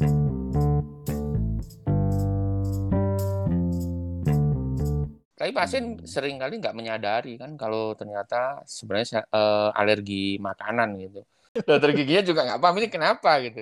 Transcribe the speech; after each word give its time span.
Tapi 0.00 0.08
pasien 5.52 6.00
sering 6.08 6.40
kali 6.40 6.56
nggak 6.56 6.72
menyadari 6.72 7.36
kan 7.36 7.52
kalau 7.60 7.92
ternyata 7.92 8.64
sebenarnya 8.64 9.28
uh, 9.28 9.68
alergi 9.76 10.40
makanan 10.40 10.96
gitu. 11.04 11.20
Dokter 11.68 11.92
giginya 11.92 12.24
juga 12.24 12.48
nggak 12.48 12.60
paham 12.64 12.80
ini 12.80 12.88
kenapa 12.88 13.44
gitu. 13.44 13.60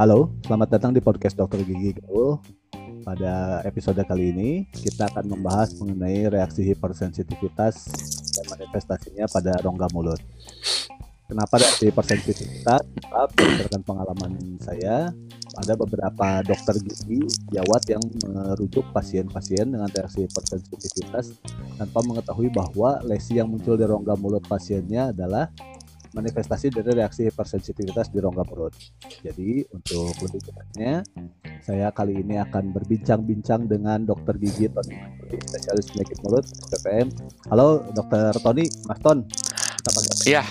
Halo, 0.00 0.32
selamat 0.48 0.80
datang 0.80 0.96
di 0.96 1.04
podcast 1.04 1.36
Dokter 1.36 1.60
Gigi 1.60 2.00
Gaul. 2.00 2.40
Pada 3.04 3.60
episode 3.68 4.00
kali 4.08 4.32
ini, 4.32 4.64
kita 4.72 5.12
akan 5.12 5.28
membahas 5.28 5.76
mengenai 5.76 6.32
reaksi 6.32 6.64
hipersensitivitas 6.64 7.84
manifestasinya 8.60 9.24
pada 9.24 9.56
rongga 9.64 9.88
mulut. 9.96 10.20
Kenapa 11.24 11.62
reaksi 11.62 11.88
hipersensitivitas? 11.88 12.82
Berdasarkan 13.38 13.82
pengalaman 13.86 14.32
saya, 14.58 15.14
ada 15.56 15.72
beberapa 15.78 16.42
dokter 16.42 16.82
gigi 16.82 17.22
jawat 17.54 17.86
yang 17.86 18.02
merujuk 18.26 18.82
pasien-pasien 18.90 19.70
dengan 19.70 19.86
reaksi 19.86 20.26
hipersensitivitas 20.26 21.38
tanpa 21.78 22.02
mengetahui 22.02 22.50
bahwa 22.50 22.98
lesi 23.06 23.38
yang 23.38 23.46
muncul 23.46 23.78
di 23.78 23.86
rongga 23.86 24.18
mulut 24.18 24.42
pasiennya 24.50 25.14
adalah 25.14 25.46
manifestasi 26.14 26.74
dari 26.74 26.90
reaksi 26.96 27.30
hipersensitivitas 27.30 28.10
di 28.10 28.18
rongga 28.18 28.44
mulut. 28.50 28.74
Jadi 29.22 29.62
untuk 29.70 30.14
lebih 30.26 30.40
jelasnya, 30.42 30.94
saya 31.62 31.94
kali 31.94 32.18
ini 32.20 32.38
akan 32.42 32.74
berbincang-bincang 32.74 33.70
dengan 33.70 34.02
dokter 34.02 34.34
gigi 34.38 34.66
Tony 34.70 34.98
spesialis 35.30 35.86
penyakit 35.94 36.18
mulut 36.26 36.44
PPM. 36.74 37.08
Halo 37.50 37.86
dokter 37.94 38.34
Tony, 38.42 38.66
Mas 38.86 38.98
Ton. 38.98 39.22
Iya. 40.26 40.42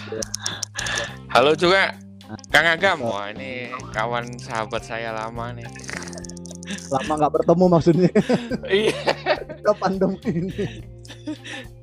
Halo 1.29 1.53
juga 1.53 1.93
Kang 2.49 2.67
Agam. 2.67 3.05
Wah, 3.05 3.29
ini 3.33 3.69
kawan 3.91 4.25
sahabat 4.39 4.85
saya 4.85 5.11
lama 5.13 5.53
nih. 5.53 5.67
Lama 6.93 7.13
nggak 7.19 7.33
bertemu 7.41 7.65
maksudnya. 7.69 8.11
Iya. 8.69 8.97
Ke 9.59 9.73
pandemi 9.77 10.19
ini. 10.29 10.65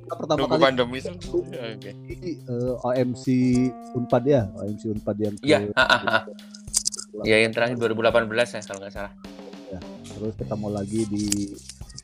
Pertama 0.07 0.39
Nunggu 0.47 0.55
kali 0.55 0.63
pandemi 0.63 0.99
itu. 1.03 1.39
Oke. 1.43 1.91
Uh, 2.47 2.75
OMC 2.87 3.25
Unpad 3.99 4.25
ya, 4.27 4.43
OMC 4.55 4.83
Unpad 4.95 5.17
yang 5.19 5.35
Iya, 5.43 5.59
Iya, 7.25 7.37
yang 7.49 7.53
terakhir 7.53 7.77
2018 7.81 8.55
ya 8.55 8.61
kalau 8.63 8.79
nggak 8.85 8.93
salah. 8.95 9.13
Ya, 9.67 9.81
terus 10.15 10.35
ketemu 10.39 10.69
lagi 10.71 11.01
di 11.11 11.27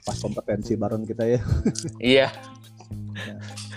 pas 0.02 0.18
kompetensi 0.18 0.74
bareng 0.74 1.06
kita 1.06 1.24
ya. 1.26 1.40
Iya. 2.16 2.28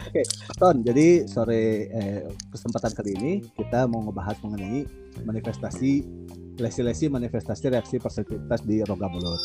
Oke, 0.06 0.24
okay, 0.24 0.26
Ton. 0.58 0.82
Jadi 0.82 1.28
sore 1.28 1.92
eh, 1.92 2.22
kesempatan 2.50 2.92
kali 2.96 3.12
ini 3.20 3.32
kita 3.54 3.86
mau 3.86 4.02
ngebahas 4.06 4.40
mengenai 4.42 4.88
manifestasi 5.22 5.92
lesi-lesi 6.56 7.12
manifestasi 7.12 7.68
reaksi 7.68 8.00
persentivitas 8.00 8.64
di 8.64 8.80
rongga 8.82 9.12
mulut. 9.12 9.42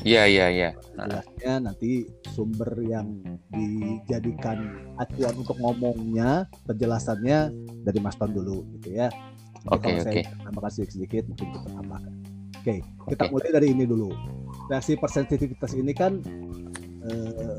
Iya 0.00 0.22
iya 0.24 0.46
iya. 0.48 0.70
Jelasnya 0.96 1.52
nanti 1.60 2.08
sumber 2.32 2.72
yang 2.84 3.20
dijadikan 3.52 4.80
acuan 4.96 5.34
untuk 5.36 5.56
ngomongnya 5.60 6.48
penjelasannya 6.64 7.52
dari 7.84 7.98
Mas 8.00 8.16
Ton 8.16 8.32
dulu 8.32 8.64
gitu 8.80 8.96
ya. 8.96 9.12
Oke 9.68 10.00
oke. 10.00 10.08
Okay, 10.08 10.24
Tambahkan 10.24 10.70
sedikit 10.72 10.92
sedikit 10.96 11.22
mungkin 11.28 11.46
kita 11.52 11.68
tambahkan. 11.76 12.12
Oke, 12.60 12.64
okay, 12.64 12.78
kita 13.12 13.22
okay. 13.28 13.32
mulai 13.32 13.50
dari 13.52 13.66
ini 13.72 13.84
dulu. 13.84 14.08
Reaksi 14.68 14.96
persensitivitas 14.96 15.72
ini 15.76 15.92
kan 15.92 16.20
eh, 17.08 17.58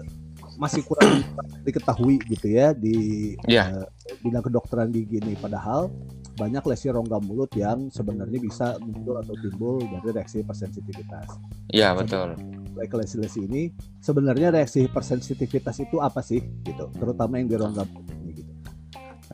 masih 0.62 0.86
kurang 0.86 1.26
diketahui 1.66 2.22
gitu 2.30 2.54
ya 2.54 2.78
di 2.78 3.34
yeah. 3.50 3.82
uh, 3.82 3.90
bidang 4.22 4.46
kedokteran 4.46 4.94
gigi 4.94 5.18
ini 5.18 5.34
padahal 5.34 5.90
banyak 6.38 6.62
lesi 6.70 6.94
rongga 6.94 7.18
mulut 7.22 7.50
yang 7.58 7.90
sebenarnya 7.90 8.38
bisa 8.38 8.78
muncul 8.82 9.18
atau 9.18 9.34
timbul 9.42 9.82
dari 9.82 10.10
reaksi 10.14 10.46
hipersensitivitas. 10.46 11.28
Iya 11.74 11.98
betul. 11.98 12.38
Baik 12.78 12.94
lesi-lesi 12.98 13.46
ini 13.46 13.74
sebenarnya 14.00 14.54
reaksi 14.54 14.86
hipersensitivitas 14.86 15.82
itu 15.82 15.98
apa 16.00 16.22
sih 16.22 16.40
gitu, 16.62 16.88
terutama 16.94 17.42
yang 17.42 17.50
di 17.50 17.58
rongga 17.58 17.84
mulut 17.90 18.16
ini 18.22 18.32
gitu. 18.42 18.52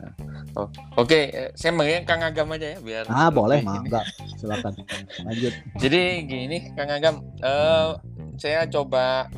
Nah. 0.00 0.12
Oh, 0.56 0.66
Oke, 0.98 1.30
okay. 1.30 1.52
saya 1.54 1.70
mengingat 1.76 2.08
Kang 2.08 2.24
Agam 2.24 2.50
aja 2.50 2.76
ya 2.76 2.78
biar. 2.82 3.04
Ah 3.06 3.30
boleh, 3.30 3.62
maaf 3.62 3.84
enggak, 3.84 4.04
silakan 4.40 4.74
lanjut. 5.28 5.54
Jadi 5.78 6.00
gini 6.26 6.58
Kang 6.74 6.90
Agam, 6.90 7.22
uh, 7.44 8.00
saya 8.40 8.66
coba 8.66 9.30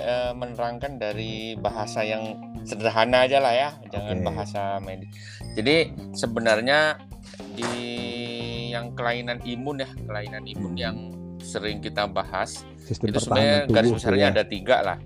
uh, 0.00 0.32
menerangkan 0.36 1.00
dari 1.00 1.56
bahasa 1.58 2.04
yang 2.04 2.36
sederhana 2.66 3.24
aja 3.24 3.38
lah 3.38 3.54
ya, 3.54 3.70
jangan 3.92 4.18
okay. 4.20 4.26
bahasa 4.26 4.62
medis. 4.82 5.10
Jadi 5.56 5.76
sebenarnya 6.12 7.00
di 7.56 7.72
yang 8.72 8.92
kelainan 8.92 9.40
imun 9.44 9.82
ya, 9.84 9.90
kelainan 10.04 10.44
imun 10.44 10.74
hmm. 10.76 10.82
yang 10.82 10.96
sering 11.40 11.78
kita 11.80 12.08
bahas 12.08 12.64
Sistem 12.82 13.12
itu 13.12 13.18
sebenarnya 13.22 13.58
garis 13.70 13.90
besarnya 13.94 14.26
ya. 14.30 14.34
ada 14.34 14.44
tiga 14.44 14.76
lah. 14.82 14.98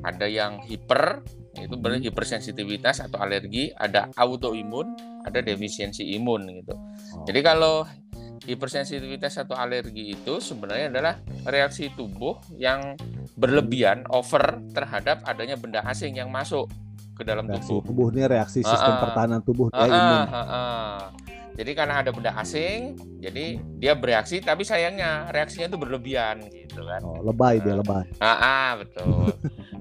Ada 0.00 0.26
yang 0.28 0.60
hiper, 0.64 1.24
itu 1.56 1.74
berarti 1.76 2.00
hmm. 2.00 2.08
hipersensitivitas 2.12 3.04
atau 3.04 3.20
alergi, 3.20 3.72
ada 3.76 4.08
autoimun, 4.16 4.96
ada 5.24 5.44
defisiensi 5.44 6.04
imun 6.16 6.48
gitu. 6.62 6.74
Oh. 6.74 7.24
Jadi 7.28 7.40
kalau 7.44 7.84
hipersensitivitas 8.48 9.36
atau 9.36 9.54
alergi 9.54 10.16
itu 10.16 10.40
sebenarnya 10.40 10.88
adalah 10.88 11.14
reaksi 11.44 11.92
tubuh 11.92 12.40
yang 12.56 12.96
berlebihan 13.40 14.04
over 14.12 14.60
terhadap 14.76 15.24
adanya 15.24 15.56
benda 15.56 15.80
asing 15.88 16.20
yang 16.20 16.28
masuk 16.28 16.68
ke 17.16 17.24
dalam 17.24 17.48
reaksi 17.48 17.72
tubuh. 17.72 17.82
Tubuh 17.88 18.06
ini 18.12 18.22
reaksi 18.28 18.60
sistem 18.60 18.94
uh, 18.96 19.00
pertahanan 19.00 19.40
tubuh 19.40 19.72
uh, 19.72 19.80
uh, 19.80 19.88
uh, 19.88 20.36
uh. 20.36 20.98
Jadi 21.56 21.76
karena 21.76 22.00
ada 22.00 22.08
benda 22.14 22.32
asing, 22.40 22.96
jadi 23.20 23.60
dia 23.76 23.92
bereaksi 23.92 24.40
tapi 24.40 24.64
sayangnya 24.64 25.28
reaksinya 25.28 25.68
itu 25.68 25.76
berlebihan 25.76 26.40
gitu 26.48 26.80
kan. 26.88 27.00
Oh, 27.04 27.20
lebay 27.20 27.60
uh, 27.60 27.60
dia 27.60 27.74
lebay. 27.76 28.06
Ah, 28.20 28.80
betul. 28.80 29.28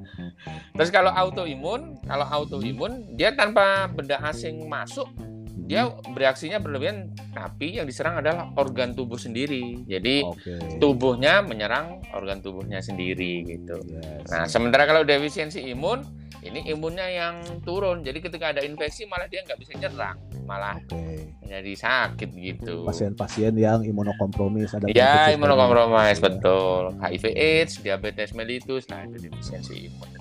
Terus 0.76 0.90
kalau 0.92 1.12
autoimun, 1.12 2.00
kalau 2.04 2.28
autoimun 2.28 3.16
dia 3.16 3.32
tanpa 3.32 3.88
benda 3.88 4.20
asing 4.28 4.68
masuk 4.68 5.08
dia 5.70 5.86
bereaksinya 5.86 6.58
berlebihan 6.58 7.14
tapi 7.30 7.78
yang 7.78 7.86
diserang 7.86 8.26
adalah 8.26 8.50
organ 8.58 8.98
tubuh 8.98 9.22
sendiri 9.22 9.86
jadi 9.86 10.26
okay. 10.26 10.82
tubuhnya 10.82 11.46
menyerang 11.46 12.02
organ 12.18 12.42
tubuhnya 12.42 12.82
sendiri 12.82 13.46
gitu 13.46 13.78
yes. 13.86 14.34
nah 14.34 14.50
sementara 14.50 14.90
kalau 14.90 15.06
defisiensi 15.06 15.62
imun 15.70 16.02
ini 16.42 16.66
imunnya 16.74 17.06
yang 17.06 17.46
turun 17.62 18.02
jadi 18.02 18.18
ketika 18.18 18.50
ada 18.58 18.66
infeksi 18.66 19.06
malah 19.06 19.30
dia 19.30 19.46
nggak 19.46 19.60
bisa 19.62 19.78
nyerang 19.78 20.18
malah 20.50 20.82
okay. 20.90 21.30
jadi 21.46 21.74
sakit 21.78 22.30
gitu 22.34 22.90
pasien-pasien 22.90 23.54
yang 23.54 23.86
imunokompromis 23.86 24.74
ada 24.74 24.90
ya 24.90 25.30
imunokompromis 25.30 26.18
betul 26.18 26.98
HIV 26.98 27.26
AIDS 27.38 27.74
diabetes 27.86 28.34
mellitus 28.34 28.90
nah 28.90 29.06
itu 29.06 29.22
defisiensi 29.22 29.86
imun. 29.86 30.19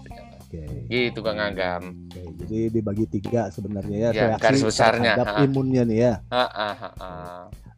Okay. 0.49 0.89
Gitu 0.89 1.21
Kang 1.21 1.37
Agam. 1.37 2.09
Oke, 2.09 2.25
jadi 2.41 2.73
dibagi 2.73 3.05
tiga 3.05 3.53
sebenarnya 3.53 4.09
ya, 4.09 4.11
ya 4.17 4.25
reaksi 4.33 4.45
garis 4.49 4.63
besarnya 4.65 5.13
terhadap 5.21 5.27
ha. 5.29 5.45
imunnya 5.45 5.83
nih 5.85 5.99
ya. 6.01 6.15
Ha, 6.33 6.45
ha, 6.49 6.69
ha, 6.73 6.91
ha. 6.97 7.11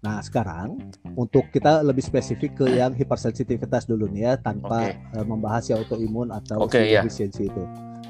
Nah 0.01 0.23
sekarang 0.23 0.79
untuk 1.19 1.51
kita 1.51 1.83
lebih 1.83 2.01
spesifik 2.01 2.63
ke 2.63 2.67
yang 2.79 2.95
hipersensitivitas 2.95 3.91
dulu 3.91 4.07
nih 4.07 4.23
ya 4.23 4.33
tanpa 4.39 4.87
okay. 4.87 5.19
uh, 5.19 5.27
membahas 5.27 5.67
yang 5.67 5.83
autoimun 5.83 6.31
atau 6.31 6.63
okay, 6.63 6.95
ya. 6.95 7.03
efisiensi 7.03 7.51
itu. 7.51 7.65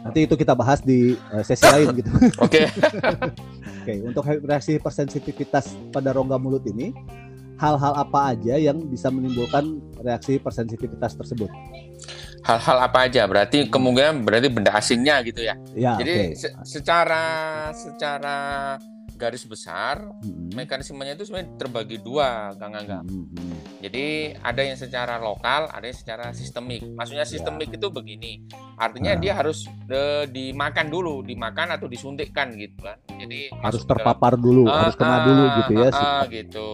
Nanti 0.04 0.28
itu 0.28 0.36
kita 0.36 0.52
bahas 0.52 0.84
di 0.84 1.16
uh, 1.32 1.40
sesi 1.40 1.64
lain 1.64 1.90
gitu. 2.04 2.12
Oke. 2.44 2.68
Oke, 3.80 3.94
untuk 4.04 4.28
reaksi 4.44 4.76
hipersensitivitas 4.76 5.72
pada 5.88 6.12
rongga 6.12 6.36
mulut 6.36 6.68
ini, 6.68 6.92
hal-hal 7.56 7.96
apa 7.96 8.36
aja 8.36 8.60
yang 8.60 8.76
bisa 8.92 9.08
menimbulkan 9.08 9.80
reaksi 10.04 10.36
hipersensitivitas 10.36 11.16
tersebut? 11.16 11.48
Hal-hal 12.40 12.78
apa 12.80 12.98
aja 13.08 13.28
berarti 13.28 13.68
kemungkinan 13.68 14.24
berarti 14.24 14.48
benda 14.48 14.72
asingnya 14.72 15.20
gitu 15.24 15.44
ya, 15.44 15.54
ya 15.76 15.96
jadi 16.00 16.32
okay. 16.32 16.38
se 16.38 16.48
secara 16.64 17.24
secara 17.76 18.38
garis 19.20 19.44
besar 19.44 20.00
hmm. 20.00 20.56
mekanismenya 20.56 21.12
itu 21.12 21.28
sebenarnya 21.28 21.52
terbagi 21.60 22.00
dua 22.00 22.56
Kang 22.56 22.72
Angga 22.72 23.04
hmm. 23.04 23.84
jadi 23.84 24.32
ada 24.40 24.64
yang 24.64 24.80
secara 24.80 25.20
lokal 25.20 25.68
ada 25.68 25.84
yang 25.84 25.98
secara 26.00 26.32
sistemik 26.32 26.80
maksudnya 26.96 27.28
ya. 27.28 27.32
sistemik 27.36 27.68
ya. 27.68 27.76
itu 27.76 27.86
begini 27.92 28.32
artinya 28.80 29.12
nah. 29.12 29.20
dia 29.20 29.32
harus 29.36 29.68
de, 29.84 30.24
dimakan 30.32 30.88
dulu 30.88 31.20
dimakan 31.20 31.76
atau 31.76 31.84
disuntikkan 31.84 32.56
gitu 32.56 32.80
kan 32.80 32.96
jadi 33.20 33.52
harus 33.60 33.84
terpapar 33.84 34.40
dulu 34.40 34.64
uh, 34.64 34.88
harus 34.88 34.96
kena 34.96 35.16
uh, 35.20 35.24
dulu 35.28 35.44
gitu 35.60 35.72
ya 35.76 35.88
uh, 35.92 36.00
uh, 36.00 36.20
gitu 36.32 36.68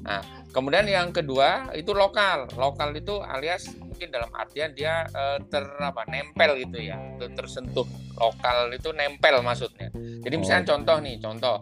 nah 0.00 0.22
kemudian 0.56 0.88
yang 0.88 1.12
kedua 1.12 1.68
itu 1.76 1.92
lokal. 1.92 2.48
Lokal 2.56 2.96
itu 2.96 3.20
alias 3.20 3.76
mungkin 3.76 4.08
dalam 4.08 4.32
artian 4.32 4.72
dia 4.72 5.04
uh, 5.12 5.36
ter 5.52 5.68
apa 5.76 6.08
nempel 6.08 6.56
gitu 6.64 6.80
ya. 6.80 6.96
Tersentuh. 7.20 7.84
Lokal 8.16 8.72
itu 8.72 8.88
nempel 8.96 9.44
maksudnya. 9.44 9.92
Jadi 9.92 10.34
misalnya 10.40 10.64
oh. 10.64 10.68
contoh 10.72 10.96
nih 11.04 11.16
contoh. 11.20 11.56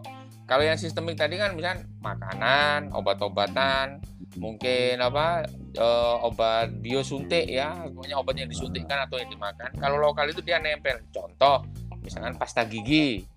Kalau 0.47 0.63
yang 0.63 0.79
sistemik 0.79 1.19
tadi 1.19 1.35
kan 1.35 1.57
misalnya 1.57 1.83
makanan 1.99 2.93
obat-obatan 2.93 3.99
mungkin 4.37 5.01
apa 5.03 5.43
uh, 5.75 6.23
obat 6.23 6.71
biosuntik 6.79 7.51
ya. 7.51 7.91
Pokoknya 7.91 8.15
obat 8.15 8.39
yang 8.39 8.47
disuntikkan 8.47 9.03
atau 9.03 9.19
yang 9.19 9.27
dimakan. 9.27 9.75
Kalau 9.75 9.99
lokal 9.99 10.31
itu 10.31 10.39
dia 10.39 10.63
nempel. 10.63 11.03
Contoh 11.11 11.67
misalkan 11.99 12.39
pasta 12.39 12.63
gigi 12.63 13.34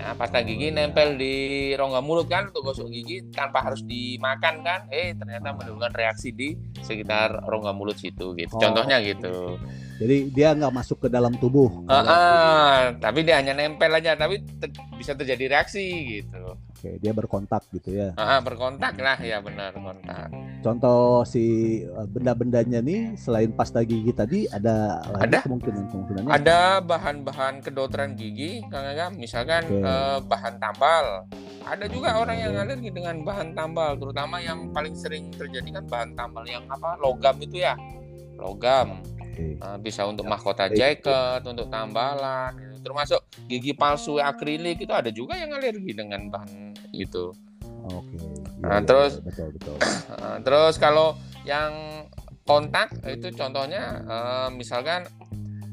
Nah, 0.00 0.16
pasta 0.16 0.40
gigi 0.40 0.72
nempel 0.72 1.20
di 1.20 1.34
rongga 1.76 2.00
mulut 2.00 2.24
kan 2.24 2.48
untuk 2.48 2.72
gosok 2.72 2.88
gigi 2.88 3.20
tanpa 3.36 3.60
harus 3.60 3.84
dimakan 3.84 4.64
kan. 4.64 4.80
Eh, 4.88 5.12
ternyata 5.12 5.52
menimbulkan 5.52 5.92
reaksi 5.92 6.32
di 6.32 6.56
sekitar 6.80 7.44
rongga 7.44 7.76
mulut 7.76 8.00
situ 8.00 8.32
gitu. 8.32 8.56
Oh. 8.56 8.62
Contohnya 8.64 8.96
gitu. 9.04 9.60
Jadi 10.00 10.32
dia 10.32 10.56
nggak 10.56 10.72
masuk 10.72 11.04
ke 11.04 11.08
dalam 11.12 11.36
tubuh. 11.36 11.84
Ah, 11.84 12.00
ah, 12.00 12.76
tapi 12.96 13.28
dia 13.28 13.36
hanya 13.44 13.52
nempel 13.52 13.92
aja, 13.92 14.16
tapi 14.16 14.40
te- 14.40 14.72
bisa 14.96 15.12
terjadi 15.12 15.60
reaksi 15.60 15.84
gitu. 16.16 16.56
Oke, 16.80 16.96
dia 16.96 17.12
berkontak 17.12 17.68
gitu 17.76 17.92
ya. 17.92 18.16
Ah, 18.16 18.40
berkontak 18.40 18.96
lah 18.96 19.20
ya 19.20 19.36
benar 19.44 19.76
kontak. 19.76 20.32
Contoh 20.64 21.28
si 21.28 21.44
eh, 21.84 22.06
benda-bendanya 22.08 22.80
nih 22.80 23.20
selain 23.20 23.52
pasta 23.52 23.84
gigi 23.84 24.08
tadi 24.16 24.48
ada 24.48 25.04
Ada. 25.20 25.44
kemungkinan 25.44 25.92
kemungkinannya. 25.92 26.32
Ada 26.32 26.80
bahan-bahan 26.80 27.60
kedokteran 27.60 28.16
gigi, 28.16 28.64
Kang 28.72 28.88
Agam, 28.88 29.20
misalkan 29.20 29.68
Oke. 29.68 29.84
eh, 29.84 30.18
bahan 30.24 30.56
tambal. 30.56 31.28
Ada 31.68 31.84
juga 31.92 32.16
orang 32.16 32.40
yang 32.40 32.56
alergi 32.56 32.88
dengan 32.88 33.28
bahan 33.28 33.52
tambal, 33.52 34.00
terutama 34.00 34.40
yang 34.40 34.72
paling 34.72 34.96
sering 34.96 35.28
terjadi 35.36 35.76
kan 35.76 35.84
bahan 35.84 36.10
tambal 36.16 36.48
yang 36.48 36.64
apa? 36.64 36.96
Logam 36.96 37.36
itu 37.44 37.60
ya. 37.60 37.76
Logam. 38.40 39.04
Oke. 39.20 39.60
Eh, 39.60 39.76
bisa 39.84 40.08
untuk 40.08 40.24
mahkota 40.24 40.72
Baik. 40.72 41.04
jaket, 41.04 41.44
untuk 41.44 41.68
tambalan, 41.68 42.56
gitu. 42.56 42.69
Termasuk 42.80 43.20
gigi 43.46 43.72
palsu 43.72 44.16
akrilik 44.18 44.76
itu 44.76 44.92
ada 44.92 45.08
juga 45.08 45.36
yang 45.36 45.52
alergi 45.52 45.92
dengan 45.92 46.28
bahan 46.28 46.72
itu. 46.92 47.32
Oke. 47.88 48.16
Nah, 48.60 48.76
Iya, 48.76 48.76
iya, 48.76 48.78
terus- 48.84 49.18
betul 49.24 49.48
betul. 49.56 49.76
Eh, 49.80 50.36
terus 50.46 50.74
kalau 50.76 51.16
yang 51.44 52.04
kontak 52.44 52.92
itu 53.06 53.32
contohnya 53.32 53.82
eh, 54.04 54.48
misalkan 54.52 55.08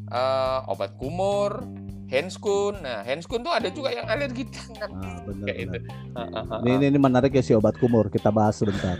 eh, 0.08 0.60
obat 0.72 0.96
kumur, 0.96 1.64
handscoon. 2.08 2.80
Nah, 2.80 3.04
handscoon 3.04 3.44
tuh 3.44 3.52
ada 3.52 3.68
juga 3.68 3.92
yang 3.92 4.08
alergi 4.08 4.48
tangan 4.48 4.90
Nah, 4.96 5.20
kayak 5.44 5.58
itu. 5.68 5.78
Ah, 6.16 6.24
ah, 6.24 6.44
ah, 6.48 6.60
Ini, 6.64 6.72
ini 6.80 6.86
ini 6.96 7.00
menarik 7.00 7.36
ya 7.36 7.44
si 7.44 7.52
obat 7.52 7.76
kumur. 7.76 8.08
Kita 8.08 8.32
bahas 8.32 8.56
sebentar. 8.60 8.96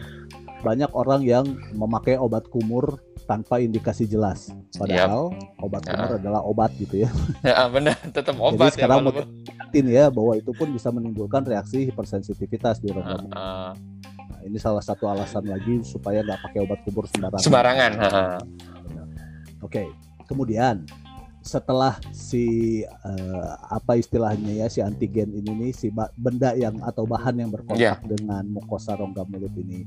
Banyak 0.62 0.92
orang 0.92 1.24
yang 1.24 1.46
memakai 1.72 2.20
obat 2.20 2.50
kumur 2.52 3.00
tanpa 3.28 3.60
indikasi 3.60 4.06
jelas. 4.06 4.48
Padahal 4.74 5.30
obat 5.60 5.84
kumur 5.84 6.16
adalah 6.16 6.42
obat 6.42 6.72
gitu 6.74 7.04
ya. 7.04 7.12
Ya, 7.46 7.68
benar, 7.68 8.00
tetap 8.08 8.40
obat 8.40 8.72
ya. 8.72 8.74
sekarang 8.74 9.04
walaupun- 9.04 9.28
Yakin 9.68 9.86
ya 9.86 10.08
bahwa 10.08 10.34
itu 10.34 10.50
pun 10.50 10.72
bisa 10.72 10.88
menimbulkan 10.88 11.44
reaksi 11.44 11.84
hipersensitivitas 11.86 12.80
di 12.80 12.88
rongga 12.88 13.20
mulut. 13.20 13.36
ah, 13.36 13.76
Nah, 14.18 14.40
ini 14.42 14.56
salah 14.58 14.80
satu 14.80 15.06
alasan 15.06 15.44
lagi 15.46 15.84
supaya 15.84 16.24
nggak 16.24 16.40
pakai 16.42 16.60
obat 16.62 16.80
kumur 16.82 17.04
sembarangan. 17.06 17.44
sembarangan. 17.44 17.92
ah. 18.00 18.40
Oke, 19.60 19.92
kemudian 20.24 20.88
setelah 21.40 21.96
si 22.10 22.46
eh, 22.84 23.46
apa 23.70 23.96
istilahnya 23.96 24.52
ya 24.54 24.68
si 24.68 24.80
antigen 24.80 25.32
ini 25.32 25.52
nih 25.58 25.72
si 25.72 25.88
benda 26.14 26.52
yang 26.54 26.76
atau 26.82 27.04
bahan 27.04 27.36
yang 27.38 27.48
berkontak 27.50 27.80
Iya. 27.80 28.04
dengan 28.06 28.44
mukosa 28.50 28.94
rongga 28.94 29.24
mulut 29.24 29.52
ini 29.56 29.84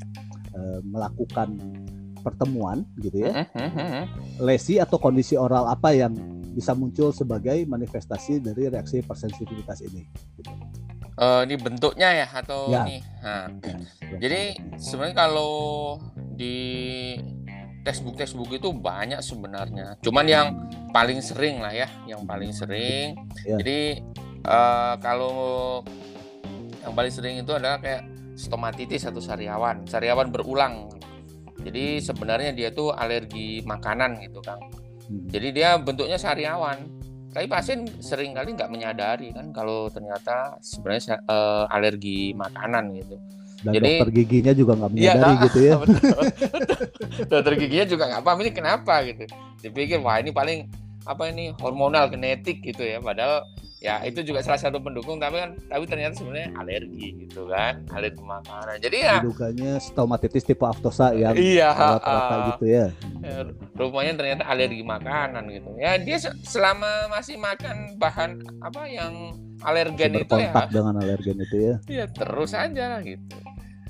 eh, 0.50 0.80
melakukan 0.82 1.56
pertemuan 2.20 2.84
gitu 3.00 3.24
ya, 3.26 3.44
hmm, 3.48 3.56
hmm, 3.56 3.70
hmm. 3.74 4.04
lesi 4.44 4.76
atau 4.78 4.96
kondisi 5.00 5.34
oral 5.34 5.66
apa 5.68 5.92
yang 5.96 6.12
bisa 6.52 6.74
muncul 6.74 7.14
sebagai 7.14 7.62
manifestasi 7.66 8.42
dari 8.42 8.68
reaksi 8.68 9.00
hipersensitivitas 9.00 9.80
ini? 9.86 10.02
Gitu. 10.36 10.50
Eh, 11.20 11.40
ini 11.44 11.54
bentuknya 11.60 12.24
ya 12.24 12.28
atau 12.32 12.72
Ya. 12.72 12.88
ini. 12.88 13.04
Nah, 13.20 13.44
Jadi 14.16 14.56
sebenarnya 14.80 15.16
kalau 15.28 15.52
di 16.16 16.56
textbook 17.84 18.16
textbook 18.16 18.48
itu 18.56 18.72
banyak 18.72 19.20
sebenarnya. 19.20 20.00
Cuman 20.00 20.24
yang 20.24 20.46
paling 20.96 21.20
sering 21.20 21.60
lah 21.60 21.76
ya, 21.76 21.88
yang 22.08 22.24
paling 22.24 22.56
sering. 22.56 23.20
Ya. 23.44 23.60
Jadi 23.60 24.00
eh, 24.40 24.94
kalau 25.04 25.84
yang 26.80 26.96
paling 26.96 27.12
sering 27.12 27.34
itu 27.44 27.52
adalah 27.52 27.76
kayak 27.84 28.00
stomatitis 28.40 29.04
atau 29.04 29.20
sariawan, 29.20 29.84
sariawan 29.84 30.32
berulang. 30.32 30.88
Jadi 31.60 32.00
sebenarnya 32.00 32.50
dia 32.50 32.68
tuh 32.70 32.90
alergi 32.90 33.60
makanan 33.62 34.16
gitu 34.20 34.40
kan. 34.40 34.56
Hmm. 35.06 35.28
Jadi 35.28 35.48
dia 35.52 35.76
bentuknya 35.76 36.16
sariawan. 36.16 36.78
Tapi 37.30 37.46
pasien 37.46 37.86
sering 38.02 38.34
kali 38.34 38.58
nggak 38.58 38.66
menyadari 38.68 39.30
kan 39.30 39.54
kalau 39.54 39.86
ternyata 39.86 40.58
sebenarnya 40.58 41.20
eh, 41.20 41.64
alergi 41.70 42.34
makanan 42.34 42.90
gitu. 42.96 43.16
Dan 43.60 43.76
jadi- 43.76 44.00
dokter 44.00 44.10
giginya 44.16 44.52
juga 44.56 44.72
nggak 44.74 44.90
Iya, 44.90 45.12
menyadari 45.12 45.30
ah, 45.30 45.38
gitu 45.46 45.58
ya. 45.60 45.74
betul, 45.76 45.98
betul. 46.00 46.24
Dokter 47.28 47.52
giginya 47.54 47.86
juga 47.86 48.04
nggak 48.08 48.22
paham 48.24 48.38
ini 48.40 48.50
kenapa 48.50 48.94
gitu. 49.04 49.24
Dipikir 49.60 49.98
wah 50.00 50.16
ini 50.16 50.32
paling 50.32 50.58
apa 51.06 51.32
ini 51.32 51.52
hormonal 51.60 52.08
genetik 52.12 52.60
gitu 52.60 52.84
ya. 52.84 53.00
Padahal 53.00 53.44
ya 53.80 54.04
itu 54.04 54.20
juga 54.20 54.44
salah 54.44 54.60
satu 54.60 54.76
pendukung 54.76 55.16
tapi 55.16 55.40
kan 55.40 55.56
tapi 55.72 55.88
ternyata 55.88 56.20
sebenarnya 56.20 56.52
alergi 56.60 57.08
gitu 57.24 57.48
kan, 57.48 57.80
alergi 57.96 58.20
makanan. 58.20 58.76
Jadi 58.80 58.96
ya 59.00 59.14
Diduganya 59.20 59.72
stomatitis 59.80 60.44
tipe 60.44 60.64
aftosa 60.68 61.16
yang 61.16 61.32
iya 61.32 61.72
rata-rata 61.72 62.34
ah, 62.36 62.46
gitu 62.52 62.64
ya. 62.68 62.86
eh, 63.24 63.42
rupanya 63.76 64.12
ternyata 64.20 64.44
alergi 64.44 64.84
makanan 64.84 65.44
gitu. 65.48 65.70
Ya 65.80 65.96
dia 65.96 66.16
se- 66.20 66.36
selama 66.44 67.08
masih 67.08 67.40
makan 67.40 67.96
bahan 67.96 68.30
apa 68.60 68.84
yang 68.84 69.36
alergen 69.60 70.16
itu 70.16 70.36
ya, 70.40 70.68
dengan 70.72 70.96
alergen 71.00 71.36
itu 71.40 71.56
ya. 71.56 71.74
ya 71.88 72.04
terus 72.08 72.52
aja 72.56 72.96
lah 72.96 73.00
gitu. 73.04 73.36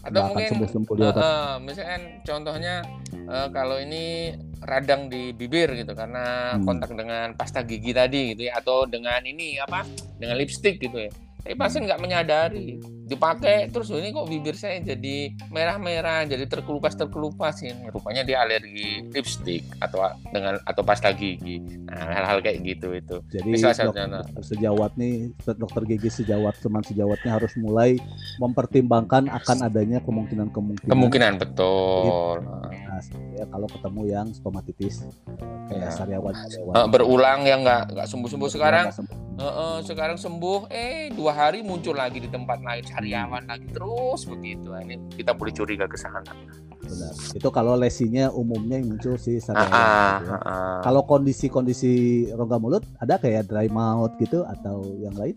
Atau 0.00 0.20
mungkin 0.26 0.48
sembuh-sembuh 0.48 0.94
di 0.94 1.02
Eh, 1.02 1.08
otak. 1.08 1.22
eh, 1.22 1.54
misalkan 1.60 2.02
contohnya 2.22 2.74
eh, 3.12 3.48
kalau 3.50 3.76
ini 3.76 4.32
radang 4.60 5.06
di 5.06 5.30
bibir 5.30 5.72
gitu 5.74 5.92
karena 5.92 6.56
Hmm. 6.56 6.64
kontak 6.64 6.92
dengan 6.92 7.32
pasta 7.32 7.60
gigi 7.60 7.92
tadi 7.92 8.32
gitu 8.32 8.44
ya 8.44 8.56
atau 8.56 8.84
dengan 8.84 9.20
ini 9.22 9.56
apa 9.56 9.84
dengan 10.16 10.36
lipstick 10.36 10.76
gitu 10.78 10.98
ya. 10.98 11.12
Tapi 11.40 11.54
pasien 11.56 11.82
nggak 11.84 12.00
menyadari. 12.00 12.76
Dipakai 13.10 13.66
terus 13.68 13.90
"Oh, 13.90 13.98
ini 13.98 14.14
kok 14.14 14.30
bibir 14.30 14.54
saya 14.54 14.78
jadi 14.78 15.34
merah-merah 15.50 16.30
jadi 16.30 16.46
terkelupas 16.46 16.94
terkelupas 16.94 17.58
ini 17.58 17.90
rupanya 17.90 18.22
dia 18.22 18.38
alergi 18.38 19.02
lipstick 19.10 19.66
atau 19.82 19.98
dengan 20.30 20.62
atau 20.62 20.86
pasta 20.86 21.10
gigi. 21.10 21.58
Nah 21.90 22.06
hal-hal 22.06 22.38
kayak 22.38 22.62
gitu 22.62 22.94
itu. 22.94 23.16
Jadi 23.26 23.50
dokter, 23.58 24.06
sejawat 24.46 24.94
nih, 24.94 25.34
dokter 25.58 25.82
gigi 25.90 26.22
sejawat, 26.22 26.54
teman 26.62 26.86
sejawatnya 26.86 27.30
harus 27.34 27.50
mulai 27.58 27.98
mempertimbangkan 28.38 29.26
akan 29.26 29.66
adanya 29.66 29.98
kemungkinan-kemungkinan. 30.00 30.92
Kemungkinan 30.92 31.32
betul. 31.42 32.46
Nah, 32.46 33.00
ya, 33.34 33.44
kalau 33.50 33.66
ketemu 33.66 34.02
yang 34.06 34.26
stomatitis 34.30 35.02
kayak 35.66 35.90
Ya. 35.90 35.90
sariawan 35.90 36.34
sariawan. 36.34 36.74
Eh, 36.74 36.86
berulang 36.90 37.40
yang 37.42 37.60
nggak 37.62 37.90
nggak 37.90 38.06
sembuh-sembuh 38.06 38.50
sekarang? 38.50 38.84
Nggak 38.90 38.98
sembuh. 39.02 39.16
Heeh, 39.40 39.76
sekarang 39.88 40.16
sembuh, 40.20 40.60
eh 40.68 41.08
dua 41.16 41.29
hari 41.32 41.60
muncul 41.60 41.92
lagi 41.92 42.18
di 42.18 42.26
tempat 42.26 42.58
lain 42.58 42.84
sariawan 42.84 43.44
lagi 43.44 43.66
terus 43.66 44.24
begitu. 44.24 44.70
Ini 44.70 44.94
kita 45.12 45.32
boleh 45.32 45.50
curiga 45.50 45.84
ke 45.84 45.94
sana. 45.94 46.20
Benar. 46.80 47.12
Itu 47.30 47.48
kalau 47.48 47.74
lesinya 47.74 48.28
umumnya 48.30 48.76
yang 48.76 48.90
muncul 48.90 49.14
si 49.14 49.36
Ah, 49.36 49.40
sariawan. 49.40 49.70
ah, 49.70 50.10
gitu 50.16 50.24
ya. 50.24 50.32
ah, 50.32 50.40
ah. 50.42 50.78
Kalau 50.80 51.02
kondisi-kondisi 51.04 51.92
rongga 52.30 52.56
mulut 52.56 52.82
ada 52.96 53.14
kayak 53.16 53.46
dry 53.46 53.66
mouth 53.66 54.14
gitu 54.16 54.42
atau 54.42 54.82
yang 54.98 55.14
lain? 55.14 55.36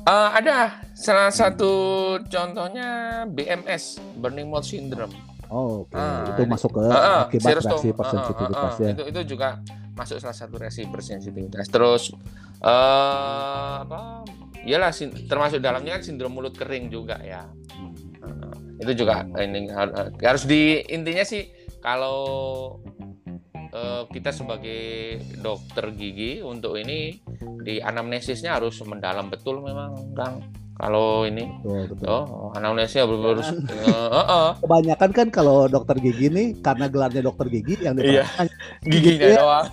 Eh, 0.00 0.30
ada 0.34 0.80
salah 0.92 1.28
satu 1.28 1.70
contohnya 2.24 2.88
BMS 3.26 4.00
burning 4.16 4.48
mouth 4.48 4.64
syndrome. 4.64 5.12
Oh, 5.46 5.84
oke. 5.84 5.92
Ah, 5.92 6.24
itu 6.26 6.40
ini- 6.40 6.50
masuk 6.50 6.70
ke 6.72 6.82
Ah, 6.82 6.94
ah, 6.94 7.20
akibat 7.26 7.58
reaksi 7.58 7.68
tuh. 7.90 8.00
Ah, 8.00 8.08
ah, 8.08 8.22
ah, 8.40 8.48
ah. 8.48 8.72
ya. 8.78 8.90
Itu 8.90 9.02
itu 9.04 9.20
juga 9.28 9.48
masuk 9.92 10.16
salah 10.16 10.32
satu 10.32 10.56
reaksi 10.56 10.82
hipersensitivitas. 10.82 11.68
Terus 11.68 12.02
eh 12.60 13.74
apa? 13.80 14.24
Iyalah 14.70 14.90
sin- 14.90 15.26
termasuk 15.26 15.58
dalamnya 15.58 15.98
kan 15.98 16.02
sindrom 16.04 16.30
mulut 16.30 16.54
kering 16.54 16.86
juga 16.88 17.18
ya. 17.20 17.42
Hmm. 17.74 17.90
Heeh. 18.20 18.54
itu 18.80 18.92
juga 18.96 19.26
ini 19.36 19.68
har- 19.68 19.92
harus 20.14 20.44
di 20.44 20.62
intinya 20.86 21.20
sih 21.22 21.50
kalau 21.80 22.16
eh, 23.68 24.02
kita 24.06 24.30
sebagai 24.30 24.80
dokter 25.36 25.90
gigi 25.92 26.40
untuk 26.40 26.74
ini 26.74 27.20
di 27.60 27.76
anamnesisnya 27.78 28.50
harus 28.52 28.80
mendalam 28.82 29.28
betul 29.28 29.60
memang 29.60 29.94
Kang 30.12 30.40
kalau 30.74 31.22
ini 31.22 31.44
Betul, 31.60 31.92
betul. 31.92 32.08
oh 32.08 32.24
anamnesisnya 32.52 33.04
harus 33.04 33.48
eh, 33.52 33.84
eh, 33.84 34.26
eh, 34.26 34.50
Kebanyakan 34.58 35.10
kan 35.12 35.26
kalau 35.28 35.56
dokter 35.66 35.96
gigi 35.98 36.26
nih 36.28 36.48
karena 36.58 36.86
gelarnya 36.86 37.22
dokter 37.22 37.46
gigi 37.48 37.74
yang 37.78 37.94
Iya. 37.94 38.24
diperhatikan 38.24 38.46
giginya 38.82 39.26
Iya. 39.26 39.38
doang 39.38 39.66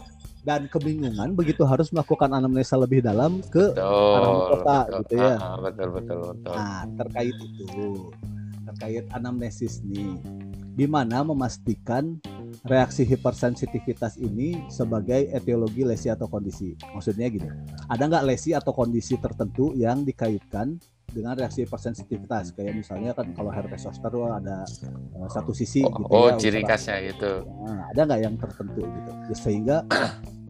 dan 0.48 0.72
kebingungan 0.72 1.36
begitu 1.36 1.68
harus 1.68 1.92
melakukan 1.92 2.32
anamnesa 2.32 2.80
lebih 2.80 3.04
dalam 3.04 3.44
ke 3.52 3.76
betul 3.76 4.24
mahkota 4.24 4.80
betul, 4.88 5.00
gitu 5.04 5.14
ya. 5.20 5.36
Ah, 5.44 5.58
betul 5.60 5.88
betul 5.92 6.18
betul 6.24 6.56
Nah, 6.56 6.82
terkait 6.96 7.36
itu, 7.36 7.68
terkait 8.64 9.04
anamnesis 9.12 9.84
nih, 9.84 10.16
di 10.72 10.88
mana 10.88 11.28
memastikan 11.28 12.16
reaksi 12.64 13.04
hipersensitivitas 13.04 14.16
ini 14.24 14.72
sebagai 14.72 15.28
etiologi 15.36 15.84
lesi 15.84 16.08
atau 16.08 16.32
kondisi. 16.32 16.80
Maksudnya 16.96 17.28
gini, 17.28 17.52
ada 17.92 18.04
nggak 18.08 18.24
lesi 18.24 18.56
atau 18.56 18.72
kondisi 18.72 19.20
tertentu 19.20 19.76
yang 19.76 20.08
dikaitkan 20.08 20.80
dengan 21.12 21.36
reaksi 21.36 21.68
hipersensitivitas? 21.68 22.56
Kayak 22.56 22.80
misalnya 22.80 23.12
kan 23.12 23.36
kalau 23.36 23.52
herpes 23.52 23.84
zoster 23.84 24.16
ada 24.32 24.64
eh, 24.64 25.28
satu 25.28 25.52
sisi 25.52 25.84
oh, 25.84 25.92
gitu 25.92 26.08
oh 26.08 26.28
ya, 26.32 26.40
ciri 26.40 26.62
khasnya 26.64 27.04
gitu 27.12 27.44
Nah, 27.44 27.92
ada 27.92 28.02
nggak 28.08 28.22
yang 28.24 28.36
tertentu 28.40 28.82
gitu? 28.88 29.12
Ya, 29.12 29.36
sehingga 29.36 29.78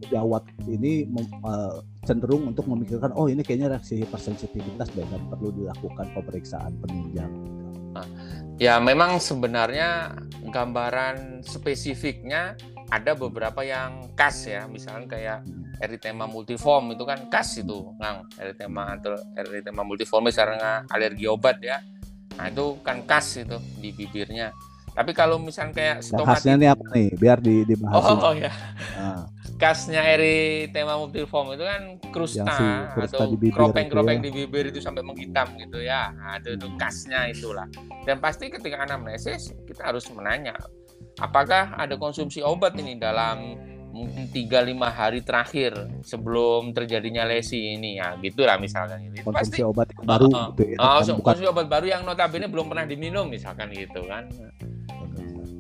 sejawat 0.03 0.43
ini 0.69 1.09
eh, 1.09 1.75
cenderung 2.05 2.47
untuk 2.47 2.69
memikirkan 2.69 3.11
oh 3.17 3.27
ini 3.27 3.43
kayaknya 3.43 3.75
reaksi 3.75 3.99
hipersensitivitas 3.99 4.93
dan 4.93 5.21
perlu 5.27 5.51
dilakukan 5.51 6.07
pemeriksaan 6.15 6.77
penunjang. 6.81 7.31
Ya 8.61 8.77
memang 8.77 9.17
sebenarnya 9.17 10.17
gambaran 10.53 11.41
spesifiknya 11.41 12.53
ada 12.93 13.17
beberapa 13.17 13.65
yang 13.65 14.13
khas 14.13 14.47
ya, 14.47 14.69
misalnya 14.69 15.05
kayak 15.09 15.39
eritema 15.81 16.25
multiform 16.25 16.93
itu 16.95 17.03
kan 17.03 17.25
khas 17.27 17.59
itu, 17.61 17.93
ngang 17.99 18.25
eritema 18.39 18.95
atau 18.95 19.17
eritema 19.35 19.81
multiform 19.81 20.29
karena 20.29 20.85
alergi 20.89 21.25
obat 21.25 21.57
ya. 21.59 21.81
Nah 22.37 22.47
itu 22.47 22.77
kan 22.85 23.01
khas 23.05 23.41
itu 23.43 23.57
di 23.81 23.89
bibirnya. 23.91 24.53
Tapi 24.97 25.13
kalau 25.13 25.37
misalnya 25.37 25.73
kayak 25.77 25.97
stomatitis, 26.01 26.41
khasnya 26.41 26.53
ini 26.57 26.67
apa 26.73 26.85
nih? 26.89 27.07
Biar 27.13 27.37
di, 27.37 27.55
dibahas. 27.69 28.01
Oh, 28.01 28.17
oh 28.17 28.33
ya. 28.33 28.49
Nah. 28.97 29.29
Khasnya 29.57 30.05
eritema 30.05 31.01
multiform 31.01 31.57
itu 31.57 31.65
kan 31.65 31.81
krusta, 32.13 32.45
si 32.45 32.65
krusta 32.93 33.25
atau 33.25 33.33
kropeng-kropeng 33.33 34.21
di, 34.21 34.29
ya. 34.29 34.33
di 34.33 34.45
bibir 34.45 34.69
itu 34.69 34.77
sampai 34.77 35.01
menghitam 35.01 35.49
gitu 35.57 35.81
ya. 35.81 36.13
Nah, 36.13 36.37
itu, 36.37 36.61
itu 36.61 36.67
khasnya 36.77 37.25
itulah. 37.33 37.65
Dan 38.05 38.21
pasti 38.21 38.53
ketika 38.53 38.85
anamnesis 38.85 39.57
kita 39.65 39.89
harus 39.89 40.05
menanya 40.13 40.53
apakah 41.17 41.73
ada 41.73 41.97
konsumsi 41.97 42.45
obat 42.45 42.77
ini 42.77 43.01
dalam 43.01 43.57
mungkin 43.97 44.29
tiga 44.29 44.61
lima 44.61 44.93
hari 44.93 45.25
terakhir 45.25 45.73
sebelum 46.05 46.69
terjadinya 46.69 47.25
lesi 47.25 47.73
ini 47.73 47.97
ya 47.97 48.13
gitulah 48.21 48.61
misalkan 48.61 49.09
itu 49.09 49.25
konsumsi 49.25 49.57
pasti, 49.57 49.61
obat 49.65 49.87
baru 50.05 50.27
uh, 50.29 50.53
gitu 50.53 50.63
ya, 50.69 50.77
uh, 50.77 51.01
bukan... 51.01 51.23
konsumsi 51.25 51.47
obat 51.49 51.65
baru 51.65 51.85
yang 51.89 52.01
notabene 52.05 52.45
belum 52.45 52.69
pernah 52.69 52.85
diminum 52.85 53.25
misalkan 53.25 53.73
gitu 53.73 54.05
kan 54.05 54.29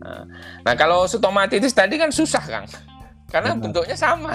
nah, 0.05 0.23
nah 0.61 0.73
kalau 0.77 1.09
stomatitis 1.09 1.73
tadi 1.73 1.97
kan 1.97 2.13
susah 2.13 2.43
kang 2.45 2.67
karena 3.27 3.55
Benar. 3.55 3.63
bentuknya 3.69 3.97
sama 3.97 4.33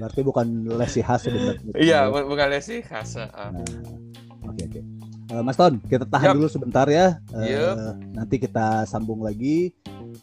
berarti 0.00 0.20
bukan 0.24 0.46
lesi 0.80 1.00
khas 1.04 1.28
sebenarnya 1.28 1.72
iya 1.76 2.08
bukan 2.08 2.46
lesi 2.48 2.80
khas 2.80 3.20
uh. 3.20 3.28
nah, 3.28 3.52
oke 4.48 4.62
oke 4.64 4.80
uh, 5.32 5.42
Mas 5.44 5.56
Ton 5.60 5.76
kita 5.84 6.08
tahan 6.08 6.32
yep. 6.32 6.36
dulu 6.40 6.48
sebentar 6.48 6.86
ya 6.88 7.20
uh, 7.36 7.44
yep. 7.44 7.76
nanti 8.16 8.40
kita 8.40 8.88
sambung 8.88 9.20
lagi 9.20 9.76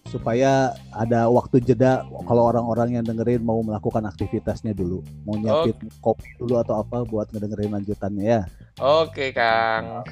supaya 0.08 0.72
ada 0.96 1.28
waktu 1.28 1.60
jeda 1.62 2.08
kalau 2.24 2.48
orang-orang 2.48 3.00
yang 3.00 3.04
dengerin 3.04 3.44
mau 3.44 3.60
melakukan 3.60 4.08
aktivitasnya 4.08 4.72
dulu 4.72 5.04
mau 5.28 5.36
nyiapin 5.36 5.76
oh. 5.76 5.92
kopi 6.00 6.28
dulu 6.40 6.64
atau 6.64 6.80
apa 6.80 7.04
buat 7.04 7.28
ngedengerin 7.36 7.76
lanjutannya 7.76 8.24
ya 8.24 8.42
oke 8.80 9.36
Kang 9.36 10.08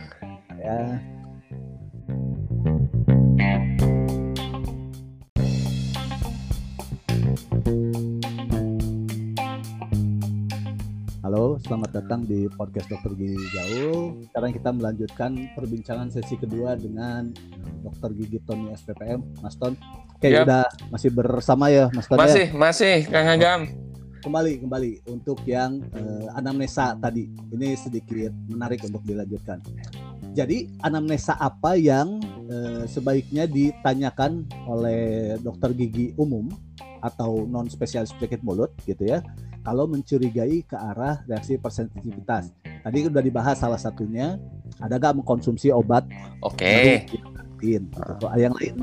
ya 0.59 0.99
selamat 11.69 12.01
datang 12.01 12.25
di 12.25 12.49
podcast 12.57 12.89
Dokter 12.89 13.13
Gigi 13.13 13.45
Gaul. 13.53 14.25
Sekarang 14.25 14.51
kita 14.57 14.69
melanjutkan 14.73 15.53
perbincangan 15.53 16.09
sesi 16.09 16.33
kedua 16.33 16.73
dengan 16.73 17.29
Dokter 17.85 18.09
Gigi 18.17 18.41
Tony 18.41 18.73
SPPM, 18.73 19.21
Mas 19.37 19.53
Ton. 19.53 19.77
Oke, 20.17 20.33
yep. 20.33 20.49
udah 20.49 20.65
masih 20.89 21.13
bersama 21.13 21.69
ya, 21.69 21.85
Mas 21.93 22.09
Ton 22.09 22.17
Masih, 22.17 22.49
ya? 22.49 22.57
masih, 22.57 22.97
Kang 23.05 23.29
Agam. 23.29 23.61
Kembali, 24.25 24.65
kembali 24.65 25.13
untuk 25.13 25.45
yang 25.45 25.85
uh, 25.93 26.33
anamnesa 26.33 26.97
tadi. 26.97 27.29
Ini 27.53 27.77
sedikit 27.77 28.33
menarik 28.49 28.81
untuk 28.89 29.05
dilanjutkan. 29.05 29.61
Jadi 30.33 30.73
anamnesa 30.81 31.37
apa 31.37 31.77
yang 31.77 32.17
uh, 32.49 32.89
sebaiknya 32.89 33.45
ditanyakan 33.45 34.49
oleh 34.65 35.37
dokter 35.45 35.77
gigi 35.77 36.17
umum 36.17 36.49
atau 37.05 37.45
non 37.45 37.69
spesialis 37.69 38.09
penyakit 38.17 38.41
mulut 38.41 38.73
gitu 38.89 39.05
ya 39.05 39.21
kalau 39.69 39.85
mencurigai 39.85 40.65
ke 40.65 40.73
arah 40.73 41.21
reaksi 41.29 41.61
persensitivitas. 41.61 42.49
Tadi 42.65 43.05
sudah 43.05 43.21
dibahas 43.21 43.61
salah 43.61 43.77
satunya 43.77 44.41
ada 44.81 44.97
gak 44.97 45.21
mengkonsumsi 45.21 45.69
obat? 45.69 46.09
Oke. 46.41 47.05
Okay. 47.05 47.05
Gitu. 47.61 48.01
Yang 48.33 48.53
lain? 48.57 48.75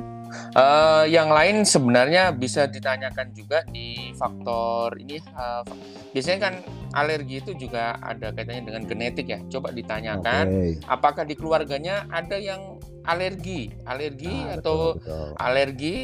Uh, 0.55 1.03
yang 1.11 1.27
lain 1.27 1.67
sebenarnya 1.67 2.31
bisa 2.31 2.71
ditanyakan 2.71 3.35
juga 3.35 3.67
di 3.67 4.15
faktor 4.15 4.95
ini. 5.03 5.19
Uh, 5.35 5.67
biasanya 6.15 6.39
kan 6.39 6.55
alergi 6.95 7.43
itu 7.43 7.59
juga 7.59 7.99
ada 7.99 8.31
kaitannya 8.31 8.63
dengan 8.63 8.87
genetik 8.87 9.27
ya. 9.27 9.43
Coba 9.51 9.75
ditanyakan 9.75 10.45
okay. 10.47 10.71
apakah 10.87 11.27
di 11.27 11.35
keluarganya 11.35 12.07
ada 12.15 12.39
yang 12.39 12.79
alergi, 13.11 13.75
alergi 13.91 14.47
nah, 14.47 14.63
atau 14.63 14.95
betul, 14.95 15.03
betul. 15.03 15.29
alergi 15.43 15.97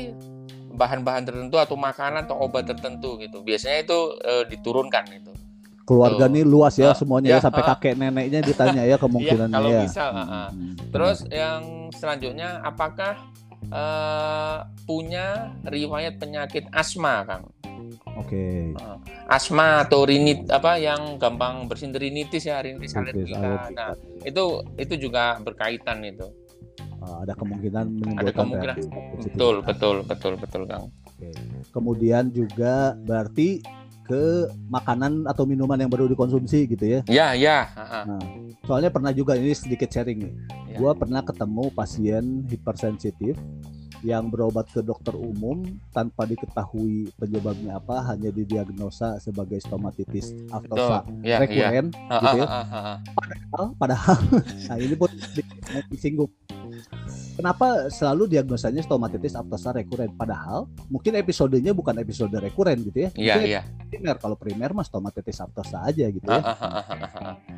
bahan-bahan 0.72 1.22
tertentu 1.28 1.56
atau 1.60 1.76
makanan 1.76 2.26
atau 2.26 2.40
obat 2.40 2.64
tertentu 2.66 3.20
gitu. 3.20 3.44
Biasanya 3.44 3.78
itu 3.84 3.98
e, 4.20 4.32
diturunkan 4.48 5.04
itu. 5.12 5.32
Keluarga 5.82 6.30
nih 6.30 6.46
luas 6.46 6.78
ya 6.78 6.94
uh, 6.94 6.96
semuanya 6.96 7.36
ya, 7.36 7.38
ya 7.42 7.44
sampai 7.44 7.62
uh, 7.62 7.66
kakek 7.74 7.94
neneknya 7.98 8.40
ditanya 8.40 8.82
ya 8.86 8.96
kemungkinannya 9.02 9.50
ya. 9.50 9.58
Kalau 9.58 9.70
ya. 9.70 9.82
bisa. 9.82 10.04
Uh, 10.08 10.20
uh. 10.22 10.48
Terus 10.94 11.18
yang 11.28 11.62
selanjutnya 11.90 12.48
apakah 12.62 13.18
uh, 13.74 14.62
punya 14.86 15.50
riwayat 15.66 16.22
penyakit 16.22 16.70
asma, 16.70 17.26
Kang? 17.26 17.50
Oke. 18.14 18.30
Okay. 18.30 18.58
Uh, 18.78 18.96
asma 19.26 19.82
atau 19.82 20.06
rinit 20.06 20.46
apa 20.54 20.78
yang 20.78 21.18
gampang 21.18 21.66
bersin 21.66 21.90
rinitis 21.90 22.46
ya, 22.46 22.62
rinitis 22.62 22.94
alergika. 22.94 23.68
Nah, 23.74 23.92
itu 24.22 24.62
itu 24.78 24.94
juga 25.08 25.38
berkaitan 25.42 25.98
itu. 26.06 26.30
Eh, 27.02 27.16
ada 27.26 27.34
kemungkinan 27.34 27.84
menimbulkan 27.98 28.22
ada 28.22 28.32
kemungkinan. 28.46 28.76
betul 29.26 29.54
betul 29.66 29.96
betul 30.06 30.32
betul 30.38 30.62
kang. 30.70 30.86
Oke. 31.02 31.30
kemudian 31.74 32.30
juga 32.30 32.94
berarti 33.02 33.62
ke 34.02 34.50
makanan 34.66 35.26
atau 35.30 35.46
minuman 35.46 35.78
yang 35.78 35.90
baru 35.90 36.10
dikonsumsi 36.10 36.66
gitu 36.70 36.84
ya? 36.86 37.00
Ya 37.10 37.26
ya 37.34 37.58
nah, 38.06 38.22
soalnya 38.66 38.90
pernah 38.90 39.10
juga 39.14 39.34
ini 39.34 39.54
sedikit 39.54 39.90
sharing 39.90 40.18
nih. 40.18 40.34
Ya. 40.74 40.76
gua 40.78 40.94
pernah 40.94 41.22
ketemu 41.26 41.74
pasien 41.74 42.46
hipersensitif 42.46 43.34
yang 44.02 44.26
berobat 44.30 44.66
ke 44.74 44.82
dokter 44.82 45.14
umum 45.14 45.62
tanpa 45.94 46.26
diketahui 46.26 47.14
penyebabnya 47.14 47.78
apa 47.78 48.02
hanya 48.10 48.34
didiagnosa 48.34 49.22
sebagai 49.22 49.62
stomatitis 49.62 50.34
aftosa 50.50 51.06
ya, 51.22 51.38
rekuren 51.38 51.94
ya. 51.94 52.18
gitu 52.18 52.38
ya. 52.42 52.46
Padahal, 53.14 53.64
padahal 53.78 54.18
nah 54.68 54.76
ini 54.82 54.94
pun 54.98 55.10
disinggung 55.94 56.30
kenapa 57.36 57.88
selalu 57.88 58.28
diagnosanya 58.30 58.82
stomatitis 58.84 59.34
aftosa 59.34 59.72
rekuren? 59.74 60.12
Padahal 60.14 60.68
mungkin 60.88 61.16
episodenya 61.18 61.72
bukan 61.74 61.96
episode 61.98 62.32
rekuren 62.36 62.78
gitu 62.84 63.08
ya. 63.08 63.10
Iya 63.16 63.34
iya. 63.42 63.60
primer. 63.88 64.16
Kalau 64.20 64.36
primer 64.36 64.70
mas 64.72 64.88
stomatitis 64.88 65.40
aftosa 65.42 65.82
aja 65.84 66.06
gitu 66.08 66.24
ya. 66.24 66.42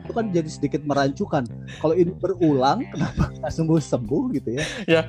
Itu 0.07 0.13
kan 0.15 0.31
jadi 0.31 0.49
sedikit 0.49 0.83
merancukan. 0.87 1.45
Kalau 1.83 1.95
ini 1.95 2.13
berulang 2.15 2.87
kenapa 2.93 3.31
nggak 3.41 3.53
sembuh 3.53 3.79
sembuh 3.81 4.25
gitu 4.41 4.51
ya? 4.57 4.65
Ya 4.89 5.03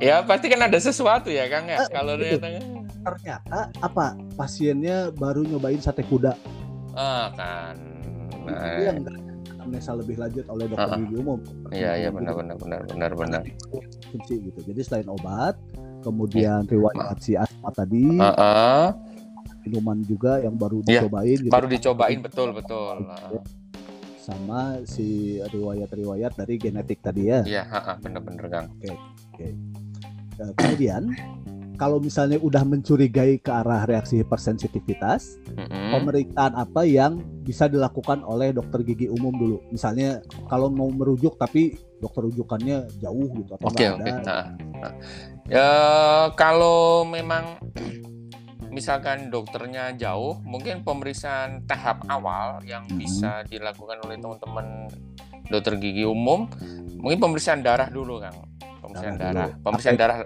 ya 0.00 0.16
pasti 0.24 0.48
kan 0.48 0.64
ada 0.64 0.78
sesuatu 0.80 1.28
ya 1.28 1.46
kang 1.46 1.68
ya? 1.68 1.84
Uh, 1.84 1.88
kalau 1.92 2.14
gitu. 2.18 2.40
ternyata 3.00 3.70
apa? 3.80 4.16
Pasiennya 4.36 5.12
baru 5.14 5.44
nyobain 5.44 5.80
sate 5.80 6.04
kuda. 6.04 6.36
Ah 6.96 7.30
kan. 7.38 7.76
Nah, 8.40 8.80
yang 8.80 9.04
anamnesa 9.60 9.92
lebih 9.92 10.16
lanjut 10.16 10.48
oleh 10.48 10.64
dokter 10.72 10.96
gigi 11.04 11.16
umum. 11.20 11.38
Iya 11.68 11.92
iya 12.00 12.08
benar 12.08 12.32
benar 12.32 12.56
benar 12.56 12.80
benar 12.88 13.10
benar. 13.12 13.42
Fungsi 14.08 14.40
gitu. 14.40 14.58
Jadi 14.64 14.80
selain 14.80 15.08
obat, 15.12 15.60
kemudian 16.00 16.64
iya. 16.64 16.72
riwayat 16.72 17.16
si 17.20 17.36
asma 17.36 17.68
tadi, 17.76 18.08
uh 18.16 18.32
-uh. 18.32 18.86
minuman 19.68 20.00
juga 20.00 20.40
yang 20.40 20.56
baru 20.56 20.80
iya, 20.88 21.04
dicobain. 21.04 21.38
Gitu. 21.44 21.52
Baru 21.52 21.66
dicobain 21.68 22.18
betul 22.24 22.48
betul. 22.56 22.96
Sama 24.16 24.80
si 24.88 25.36
riwayat-riwayat 25.44 26.32
dari 26.40 26.56
genetik 26.56 27.04
tadi 27.04 27.28
ya. 27.28 27.44
Iya, 27.44 27.64
benar-benar 28.00 28.46
Kang. 28.48 28.66
Oke. 28.80 28.96
Oke. 29.36 29.48
Uh, 30.40 30.52
kemudian 30.56 31.12
kalau 31.80 31.96
misalnya 31.96 32.36
udah 32.36 32.60
mencurigai 32.60 33.40
ke 33.40 33.48
arah 33.48 33.88
reaksi 33.88 34.20
hipersensitivitas, 34.20 35.40
mm-hmm. 35.56 35.96
pemeriksaan 35.96 36.52
apa 36.52 36.84
yang 36.84 37.24
bisa 37.40 37.72
dilakukan 37.72 38.20
oleh 38.20 38.52
dokter 38.52 38.84
gigi 38.84 39.08
umum 39.08 39.32
dulu? 39.32 39.64
Misalnya 39.72 40.20
kalau 40.52 40.68
mau 40.68 40.92
merujuk 40.92 41.40
tapi 41.40 41.80
dokter 41.96 42.28
rujukannya 42.28 42.84
jauh 43.00 43.32
gitu 43.32 43.56
atau 43.56 43.72
okay, 43.72 43.96
okay. 43.96 44.12
Nah, 44.12 44.52
nah. 44.76 44.92
Ya, 45.48 45.72
kalau 46.36 47.08
memang 47.08 47.56
misalkan 48.68 49.32
dokternya 49.32 49.96
jauh, 49.96 50.36
mungkin 50.44 50.84
pemeriksaan 50.84 51.64
tahap 51.64 52.04
awal 52.12 52.60
yang 52.68 52.84
mm-hmm. 52.84 53.00
bisa 53.00 53.40
dilakukan 53.48 54.04
oleh 54.04 54.20
teman-teman 54.20 54.92
dokter 55.48 55.80
gigi 55.80 56.04
umum, 56.04 56.44
mungkin 57.00 57.24
pemeriksaan 57.24 57.64
darah 57.64 57.88
dulu, 57.88 58.20
Kang 58.20 58.49
pemeriksaan 58.90 59.16
darah, 59.16 59.48
pemeriksaan 59.62 59.96
darah, 59.96 60.16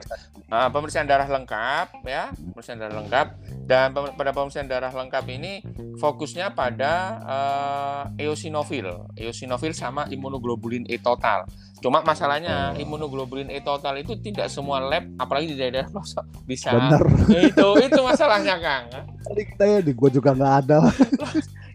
uh, 0.49 0.69
pemeriksaan 0.73 1.07
darah 1.07 1.29
lengkap 1.29 1.89
ya, 2.09 2.25
pemeriksaan 2.33 2.79
darah 2.81 2.97
lengkap 3.05 3.27
dan 3.69 3.87
pada 3.93 4.31
pemeriksaan 4.33 4.69
darah 4.69 4.93
lengkap 4.93 5.25
ini 5.29 5.61
fokusnya 6.01 6.57
pada 6.57 6.93
uh, 7.25 8.03
eosinofil, 8.17 9.13
eosinofil 9.21 9.77
sama 9.77 10.09
imunoglobulin 10.09 10.89
E 10.89 10.97
total. 10.97 11.45
Cuma 11.85 12.01
masalahnya 12.01 12.73
oh. 12.73 12.81
imunoglobulin 12.81 13.53
E 13.53 13.61
total 13.61 14.01
itu 14.01 14.17
tidak 14.25 14.49
semua 14.49 14.81
lab, 14.81 15.05
apalagi 15.21 15.53
di 15.53 15.57
daerah 15.61 15.85
pelosok 15.93 16.25
bisa. 16.49 16.73
Bener. 16.73 17.03
Itu 17.53 17.77
itu 17.81 18.01
masalahnya 18.01 18.57
Kang. 18.57 18.85
Tadi 19.21 19.43
kita 19.53 19.65
ya 19.69 19.79
di 19.85 19.93
gua 19.93 20.09
juga 20.09 20.33
nggak 20.33 20.55
ada. 20.65 20.79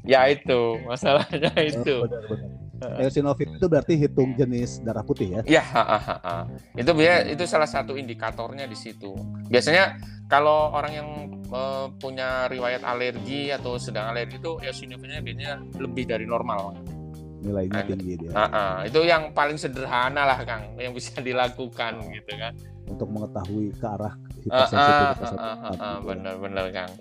Ya 0.10 0.26
itu 0.32 0.80
masalahnya 0.90 1.54
itu. 1.60 2.08
benar-benar. 2.08 2.69
Eosinophil 2.80 3.60
itu 3.60 3.68
berarti 3.68 3.94
hitung 4.00 4.36
jenis 4.40 4.80
darah 4.84 5.04
putih 5.04 5.40
ya? 5.40 5.42
Ya, 5.60 5.64
ha. 5.64 6.48
itu 6.78 6.92
biasa 6.96 7.28
itu 7.28 7.44
salah 7.44 7.68
satu 7.68 8.00
indikatornya 8.00 8.66
di 8.66 8.78
situ. 8.78 9.16
Biasanya 9.52 10.00
kalau 10.32 10.72
orang 10.72 10.94
yang 10.94 11.10
eh, 11.52 11.86
punya 12.00 12.48
riwayat 12.48 12.86
alergi 12.88 13.52
atau 13.52 13.76
sedang 13.76 14.16
alergi 14.16 14.40
itu 14.40 14.60
eosinophilnya 14.64 15.20
biasanya 15.20 15.54
lebih 15.76 16.08
dari 16.08 16.24
normal. 16.24 16.78
Nilainya 17.40 17.88
Ada. 17.88 17.96
tinggi 17.96 18.14
dia. 18.20 18.32
Ha, 18.36 18.46
ha. 18.52 18.64
Itu 18.84 19.00
yang 19.08 19.32
paling 19.32 19.56
sederhana 19.56 20.28
lah 20.28 20.40
Kang, 20.44 20.76
yang 20.76 20.92
bisa 20.92 21.20
dilakukan 21.28 22.04
gitu 22.12 22.32
kan. 22.36 22.54
Untuk 22.90 23.08
mengetahui 23.12 23.72
ke 23.80 23.86
arah 23.86 24.16
Ah, 24.50 24.64
ah, 24.64 24.68
hipersensitivitas 24.72 25.30
ah, 25.30 25.36
atau 25.36 25.38
ah, 25.38 25.56
bukan, 25.56 25.60
ah, 25.60 25.68
gitu 25.68 25.84
ya. 25.84 26.00
benar-benar 26.08 26.66
Kang. 26.72 26.92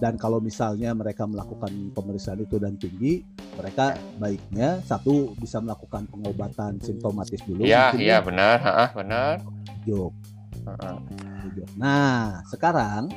Dan 0.00 0.16
kalau 0.16 0.40
misalnya 0.40 0.96
mereka 0.96 1.28
melakukan 1.28 1.92
pemeriksaan 1.92 2.40
itu 2.40 2.56
dan 2.56 2.80
tinggi, 2.80 3.20
mereka 3.60 4.00
baiknya 4.16 4.80
satu 4.80 5.36
bisa 5.36 5.60
melakukan 5.60 6.08
pengobatan 6.08 6.80
simptomatis 6.80 7.44
dulu. 7.44 7.68
Iya, 7.68 7.92
iya 8.00 8.16
ya, 8.16 8.24
benar, 8.24 8.56
ha, 8.64 8.88
benar. 8.96 9.44
Merujuk. 9.84 11.68
Nah, 11.76 12.40
sekarang 12.48 13.12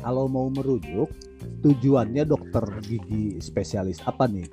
kalau 0.00 0.30
mau 0.30 0.46
merujuk, 0.54 1.10
tujuannya 1.66 2.22
dokter 2.24 2.62
gigi 2.86 3.42
spesialis 3.42 3.98
apa 4.06 4.30
nih? 4.30 4.46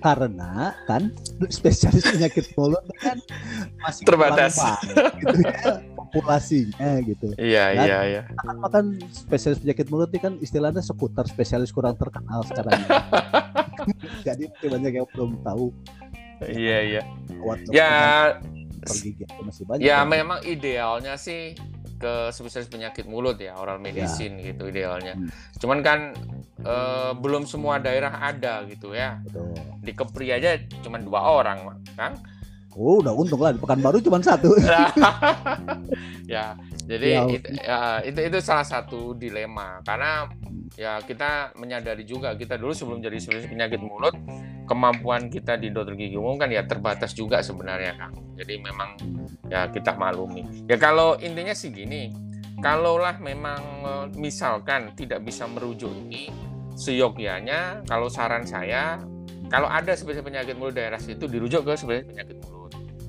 Karena 0.00 0.72
kan 0.88 1.12
spesialis 1.48 2.04
penyakit 2.04 2.52
mulut 2.56 2.84
kan 3.00 3.20
masih 3.80 4.04
Terbatas. 4.04 4.56
gitu 4.56 5.40
ya, 5.40 5.80
populasinya 6.14 7.02
gitu. 7.02 7.34
Iya, 7.34 7.64
iya, 7.74 7.98
iya. 8.06 8.22
Apa 8.38 8.70
kan 8.70 8.84
spesialis 9.10 9.58
penyakit 9.58 9.90
mulut 9.90 10.14
ini 10.14 10.20
kan 10.22 10.34
istilahnya 10.38 10.78
seputar 10.78 11.26
spesialis 11.26 11.74
kurang 11.74 11.98
terkenal 11.98 12.46
sekarang. 12.46 12.78
Jadi 14.26 14.46
banyak 14.62 14.92
yang 14.94 15.06
belum 15.10 15.42
tahu 15.42 15.74
Iya, 16.44 16.78
iya. 16.82 17.02
dokter 17.30 17.72
Ya, 17.72 17.90
dokter 18.74 18.96
gigi 19.00 19.24
itu 19.24 19.40
masih 19.40 19.64
banyak. 19.64 19.82
ya 19.82 20.02
kan? 20.02 20.08
memang 20.10 20.38
idealnya 20.44 21.14
sih 21.16 21.56
ke 21.94 22.28
spesialis 22.30 22.68
penyakit 22.68 23.08
mulut 23.08 23.40
ya 23.40 23.56
oral 23.56 23.80
medicine 23.80 24.36
gitu 24.38 24.68
idealnya. 24.68 25.14
Hmm. 25.16 25.30
Cuman 25.56 25.78
kan 25.80 25.98
eh, 26.60 27.12
belum 27.16 27.48
semua 27.48 27.80
daerah 27.80 28.12
ada 28.12 28.66
gitu 28.68 28.92
ya. 28.92 29.18
Betul. 29.24 29.56
Di 29.80 29.92
Kepri 29.94 30.26
aja 30.30 30.58
cuma 30.82 31.00
dua 31.00 31.22
orang, 31.22 31.58
Kang. 31.96 32.18
Oh, 32.74 32.98
udah 32.98 33.14
untung 33.14 33.38
lah 33.38 33.54
di 33.54 33.60
Pekanbaru 33.62 34.02
cuma 34.02 34.18
satu. 34.18 34.50
ya, 36.34 36.58
jadi 36.84 37.08
Ya, 37.14 37.22
itu, 37.30 37.48
ya, 37.54 37.80
itu 38.02 38.20
itu 38.20 38.38
salah 38.42 38.66
satu 38.66 39.14
dilema 39.14 39.78
karena 39.86 40.26
ya 40.74 40.98
kita 41.06 41.54
menyadari 41.54 42.02
juga 42.02 42.34
kita 42.34 42.58
dulu 42.58 42.74
sebelum 42.74 42.98
jadi 42.98 43.16
spesialis 43.22 43.46
penyakit 43.46 43.78
mulut 43.78 44.14
kemampuan 44.66 45.30
kita 45.30 45.54
di 45.54 45.70
dokter 45.70 45.94
gigi 45.94 46.18
umum 46.18 46.34
kan 46.34 46.50
ya 46.50 46.66
terbatas 46.66 47.14
juga 47.14 47.40
sebenarnya 47.44 47.94
Kang. 47.94 48.14
Jadi 48.34 48.54
memang 48.58 48.98
ya 49.46 49.70
kita 49.70 49.94
maklumi. 49.94 50.66
Ya 50.66 50.76
kalau 50.80 51.14
intinya 51.20 51.54
sih 51.54 51.70
gini, 51.70 52.10
kalaulah 52.58 53.20
memang 53.20 53.60
eh, 53.84 54.06
misalkan 54.18 54.92
tidak 54.98 55.22
bisa 55.22 55.46
merujuk 55.46 55.92
ini 56.08 56.32
seyogyanya 56.74 57.86
kalau 57.86 58.10
saran 58.10 58.42
saya 58.42 58.98
kalau 59.46 59.70
ada 59.70 59.94
spesialis 59.94 60.26
penyakit 60.26 60.58
mulut 60.58 60.74
daerah 60.74 60.98
situ 60.98 61.30
dirujuk 61.30 61.62
ke 61.62 61.78
spesialis 61.78 62.08
penyakit 62.10 62.36
mulut. 62.42 62.63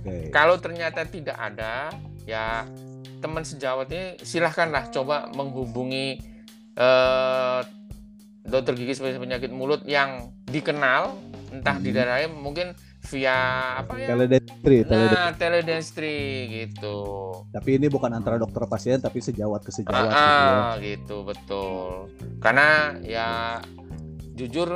Oke. 0.06 0.30
Kalau 0.30 0.62
ternyata 0.62 1.02
tidak 1.04 1.34
ada, 1.34 1.90
ya 2.24 2.70
teman 3.18 3.42
sejawat 3.42 3.90
ini 3.90 4.22
silahkanlah 4.22 4.94
coba 4.94 5.34
menghubungi 5.34 6.22
eh, 6.76 7.60
dokter 8.46 8.78
gigi 8.78 8.94
spesialis 8.94 9.18
penyakit 9.18 9.50
mulut 9.50 9.82
yang 9.84 10.30
dikenal, 10.46 11.18
entah 11.50 11.82
di 11.82 11.90
Hmm. 11.90 11.98
daerahnya 11.98 12.30
mungkin 12.30 12.68
via 13.06 13.38
apa 13.82 13.98
ya? 13.98 14.14
Teledentri, 14.14 14.78
teledentri. 14.84 15.18
Nah, 15.18 15.32
teledentry 15.34 16.20
gitu. 16.52 16.98
Tapi 17.50 17.70
ini 17.78 17.88
bukan 17.88 18.12
antara 18.12 18.38
dokter 18.38 18.62
pasien 18.66 18.98
tapi 18.98 19.22
sejawat 19.22 19.62
ke 19.62 19.72
Ah, 19.72 19.76
sejawat 19.76 20.14
gitu 20.14 20.22
ya. 20.38 20.54
ah, 20.54 20.72
gitu 20.78 21.16
betul. 21.24 21.90
Karena 22.38 22.68
ya 23.02 23.30
jujur 24.36 24.70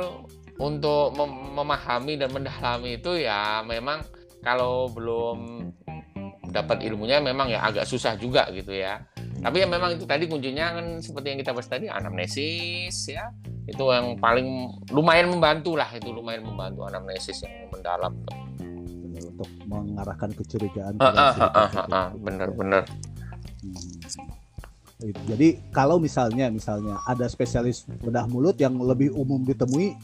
untuk 0.56 1.14
mem- 1.14 1.54
memahami 1.54 2.18
dan 2.18 2.30
mendalami 2.30 2.96
itu 2.96 3.18
ya 3.18 3.62
memang 3.62 4.02
kalau 4.40 4.88
belum 4.92 5.70
dapat 6.50 6.82
ilmunya 6.82 7.22
memang 7.22 7.46
ya 7.48 7.62
agak 7.62 7.86
susah 7.86 8.18
juga 8.18 8.50
gitu 8.50 8.74
ya. 8.74 9.00
Tapi 9.40 9.64
ya 9.64 9.66
memang 9.70 9.96
itu 9.96 10.04
tadi 10.04 10.28
kuncinya 10.28 10.76
kan 10.76 10.86
seperti 11.00 11.26
yang 11.32 11.38
kita 11.40 11.52
bahas 11.56 11.68
tadi 11.70 11.86
anamnesis 11.88 12.96
ya. 13.08 13.32
Itu 13.64 13.88
yang 13.88 14.18
paling 14.20 14.68
lumayan 14.92 15.32
membantu 15.32 15.78
lah 15.78 15.88
itu 15.94 16.10
lumayan 16.12 16.44
membantu 16.44 16.84
anamnesis 16.84 17.46
yang 17.46 17.70
mendalam. 17.72 18.12
Untuk 19.20 19.48
mengarahkan 19.68 20.32
kecurigaan. 20.36 21.00
Ah, 21.00 21.08
ah, 21.08 21.32
ah, 21.32 21.48
ah, 21.48 21.70
ah, 21.88 22.06
itu. 22.12 22.18
bener-bener. 22.20 22.84
Hmm. 23.64 24.40
Gitu. 25.00 25.20
Jadi 25.32 25.48
kalau 25.72 25.96
misalnya 25.96 26.52
misalnya 26.52 27.00
ada 27.08 27.24
spesialis 27.24 27.88
bedah 28.04 28.28
mulut 28.28 28.60
yang 28.60 28.76
lebih 28.76 29.16
umum 29.16 29.40
ditemui 29.48 29.96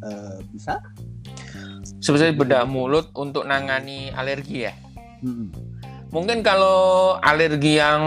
eh, 0.00 0.36
bisa? 0.48 0.80
Sebenarnya 2.04 2.36
bedah 2.36 2.64
mulut 2.68 3.08
untuk 3.16 3.48
nangani 3.48 4.12
alergi 4.12 4.68
ya. 4.68 4.76
Hmm. 5.24 5.48
Mungkin 6.12 6.44
kalau 6.44 7.16
alergi 7.16 7.80
yang 7.80 8.02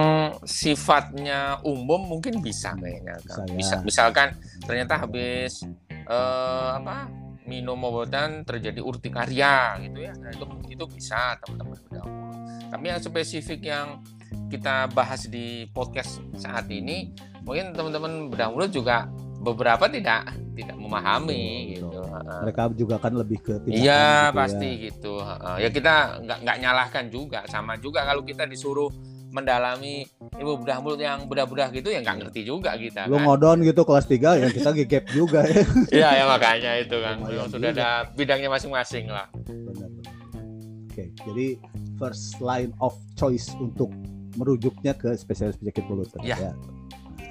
sifatnya 0.45 1.57
umum 1.65 2.05
mungkin 2.05 2.39
bisa 2.45 2.77
kayaknya. 2.77 3.17
Bisa 3.25 3.41
ya. 3.41 3.55
Bisa, 3.57 3.75
misalkan 3.81 4.37
ternyata 4.63 5.01
habis 5.01 5.65
eh, 5.89 6.69
apa 6.77 7.09
minum 7.49 7.79
obatan 7.89 8.45
terjadi 8.45 8.85
urtikaria 8.85 9.81
gitu 9.81 10.05
ya. 10.05 10.13
Nah, 10.13 10.29
itu 10.29 10.45
itu 10.69 10.85
bisa 10.93 11.41
teman-teman 11.41 11.75
bedah 11.89 12.05
mulut. 12.05 12.37
Tapi 12.69 12.85
yang 12.85 12.99
spesifik 13.01 13.61
yang 13.65 13.87
kita 14.51 14.91
bahas 14.93 15.25
di 15.25 15.65
podcast 15.73 16.21
saat 16.37 16.69
ini 16.69 17.11
mungkin 17.41 17.73
teman-teman 17.73 18.29
bedah 18.29 18.53
mulut 18.53 18.69
juga 18.69 19.09
beberapa 19.41 19.89
tidak 19.89 20.31
tidak 20.53 20.77
memahami 20.77 21.75
gitu. 21.75 21.87
Mereka 22.27 22.61
juga 22.75 22.95
kan 22.99 23.15
lebih 23.15 23.39
ke 23.39 23.53
Iya 23.65 23.71
gitu 23.71 23.87
ya. 23.87 24.35
pasti 24.35 24.69
gitu. 24.83 25.13
Ya 25.57 25.69
kita 25.71 25.93
nggak 26.19 26.37
nggak 26.43 26.57
nyalahkan 26.59 27.05
juga. 27.07 27.39
Sama 27.47 27.79
juga 27.79 28.03
kalau 28.03 28.21
kita 28.21 28.43
disuruh 28.43 28.91
mendalami 29.27 30.07
ilmu 30.39 30.63
bedah 30.63 30.79
mulut 30.79 30.99
yang 30.99 31.27
bedah-bedah 31.27 31.67
gitu 31.69 31.91
ya 31.91 31.99
nggak 31.99 32.27
ngerti 32.27 32.41
juga 32.43 32.75
kita. 32.75 33.07
Lu 33.07 33.19
kan. 33.19 33.27
ngodon 33.27 33.57
gitu 33.63 33.83
kelas 33.83 34.05
3 34.07 34.39
ya 34.39 34.47
kita 34.49 34.69
gap 34.87 35.05
juga 35.09 35.39
ya. 35.43 35.63
Iya 36.03 36.09
ya 36.13 36.23
makanya 36.27 36.71
itu 36.79 36.95
kan. 36.99 37.15
Memang 37.23 37.47
sudah 37.47 37.71
juga. 37.71 37.79
ada 37.79 37.89
bidangnya 38.11 38.49
masing-masing 38.49 39.07
lah. 39.07 39.27
Benar. 39.47 39.89
Oke, 40.87 41.03
jadi 41.23 41.47
first 41.95 42.41
line 42.41 42.73
of 42.81 42.95
choice 43.13 43.53
untuk 43.59 43.91
merujuknya 44.35 44.93
ke 44.93 45.13
spesialis 45.13 45.57
penyakit 45.57 45.85
mulut 45.85 46.09
Iya. 46.21 46.49
ya. 46.49 46.51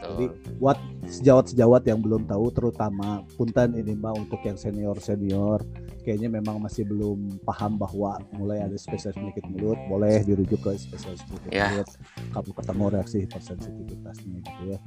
Betul. 0.06 0.14
Jadi 0.14 0.26
buat 0.62 0.78
sejawat-sejawat 1.06 1.82
yang 1.86 2.00
belum 2.02 2.22
tahu 2.30 2.46
terutama 2.54 3.22
punten 3.34 3.74
ini 3.74 3.94
mah 3.94 4.14
untuk 4.14 4.38
yang 4.42 4.54
senior-senior 4.58 5.62
kayaknya 6.06 6.30
memang 6.38 6.62
masih 6.62 6.86
belum 6.86 7.42
paham 7.42 7.78
bahwa 7.78 8.22
mulai 8.34 8.62
ada 8.62 8.78
spesialis 8.78 9.18
penyakit 9.18 9.42
mulut 9.50 9.78
boleh 9.90 10.22
dirujuk 10.22 10.62
ke 10.62 10.78
spesialis 10.78 11.22
penyakit 11.26 11.50
Ya. 11.50 11.66
mulut 11.74 11.88
kalau 12.30 12.52
ketemu 12.54 12.84
reaksi 12.94 13.16
hipersensitivitasnya 13.26 14.34
gitu 14.46 14.62
ya. 14.70 14.78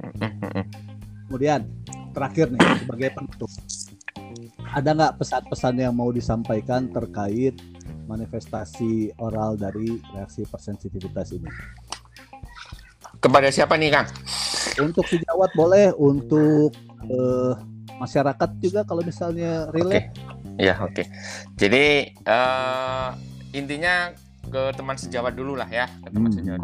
Kemudian 1.28 1.60
terakhir 2.16 2.48
nih 2.52 2.60
sebagai 2.80 3.08
penutup 3.12 3.50
ada 4.70 4.88
nggak 4.96 5.14
pesan-pesan 5.20 5.74
yang 5.76 5.92
mau 5.92 6.08
disampaikan 6.08 6.88
terkait 6.88 7.56
manifestasi 8.06 9.14
oral 9.20 9.54
dari 9.54 10.00
reaksi 10.16 10.42
hipersensitivitas 10.42 11.36
ini? 11.36 11.50
Kepada 13.20 13.52
siapa 13.52 13.76
nih 13.76 13.92
Kang? 13.92 14.08
Untuk 14.78 15.04
sejawat 15.10 15.50
boleh, 15.58 15.90
untuk 15.98 16.70
eh, 17.08 17.54
masyarakat 17.98 18.50
juga 18.62 18.86
kalau 18.86 19.02
misalnya 19.02 19.66
relate. 19.74 20.14
Ya 20.60 20.76
oke. 20.78 21.04
Jadi 21.56 22.14
eh, 22.14 23.08
intinya 23.56 24.14
ke 24.50 24.74
teman 24.76 24.96
sejawat 24.98 25.32
dulu 25.34 25.56
lah 25.58 25.68
ya, 25.68 25.86
ke 26.04 26.08
teman 26.12 26.30
Hmm. 26.30 26.38
sejawat. 26.38 26.60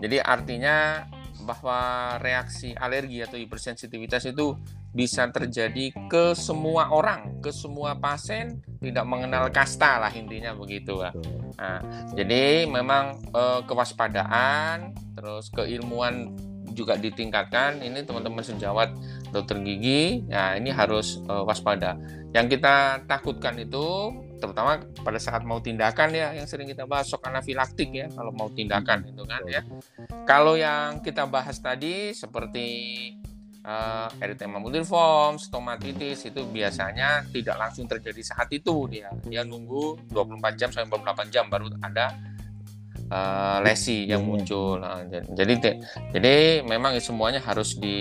Jadi 0.00 0.16
artinya 0.20 1.06
bahwa 1.40 2.14
reaksi 2.20 2.76
alergi 2.76 3.24
atau 3.24 3.40
hipersensitivitas 3.40 4.28
itu 4.28 4.54
bisa 4.90 5.24
terjadi 5.30 5.94
ke 6.10 6.34
semua 6.34 6.90
orang, 6.90 7.40
ke 7.40 7.48
semua 7.54 7.94
pasien, 7.96 8.58
tidak 8.82 9.06
mengenal 9.06 9.48
kasta 9.48 10.02
lah 10.02 10.12
intinya 10.12 10.52
begitu 10.52 10.98
lah. 11.00 11.14
Betul. 11.14 11.54
Jadi 12.18 12.66
memang 12.68 13.24
eh, 13.30 13.60
kewaspadaan, 13.64 14.92
terus 15.16 15.48
keilmuan 15.52 16.34
juga 16.72 16.96
ditingkatkan. 16.96 17.82
Ini 17.82 18.06
teman-teman 18.06 18.42
sejawat 18.42 18.94
dokter 19.30 19.60
gigi, 19.62 20.26
ya 20.26 20.56
ini 20.56 20.70
harus 20.70 21.22
eh, 21.24 21.42
waspada. 21.44 21.96
Yang 22.30 22.58
kita 22.58 23.06
takutkan 23.10 23.58
itu, 23.58 24.14
terutama 24.38 24.78
pada 25.02 25.18
saat 25.18 25.42
mau 25.42 25.58
tindakan 25.58 26.14
ya, 26.14 26.30
yang 26.34 26.46
sering 26.46 26.70
kita 26.70 26.86
bahas 26.86 27.10
shock 27.10 27.26
anafilaktik 27.26 27.90
ya, 27.90 28.06
kalau 28.14 28.30
mau 28.30 28.46
tindakan 28.50 29.02
itu 29.06 29.22
kan 29.26 29.42
ya. 29.50 29.62
Kalau 30.24 30.54
yang 30.54 31.02
kita 31.02 31.26
bahas 31.26 31.58
tadi 31.58 32.14
seperti 32.14 32.68
uh, 33.64 34.08
erythema 34.20 34.60
multiforme, 34.60 35.36
stomatitis 35.40 36.28
itu 36.28 36.44
biasanya 36.48 37.26
tidak 37.34 37.56
langsung 37.58 37.86
terjadi 37.90 38.22
saat 38.22 38.48
itu 38.52 38.88
dia. 38.88 39.10
Dia 39.26 39.44
nunggu 39.44 40.10
24 40.12 40.60
jam 40.60 40.68
sampai 40.72 40.88
28 40.88 41.34
jam 41.34 41.44
baru 41.50 41.66
ada 41.82 42.14
uh, 43.10 43.58
lesi 43.60 44.06
yang 44.08 44.24
muncul. 44.24 44.78
Nah, 44.80 45.04
jadi 45.10 45.78
jadi 46.14 46.64
memang 46.64 46.96
semuanya 47.02 47.42
harus 47.42 47.76
di 47.76 47.98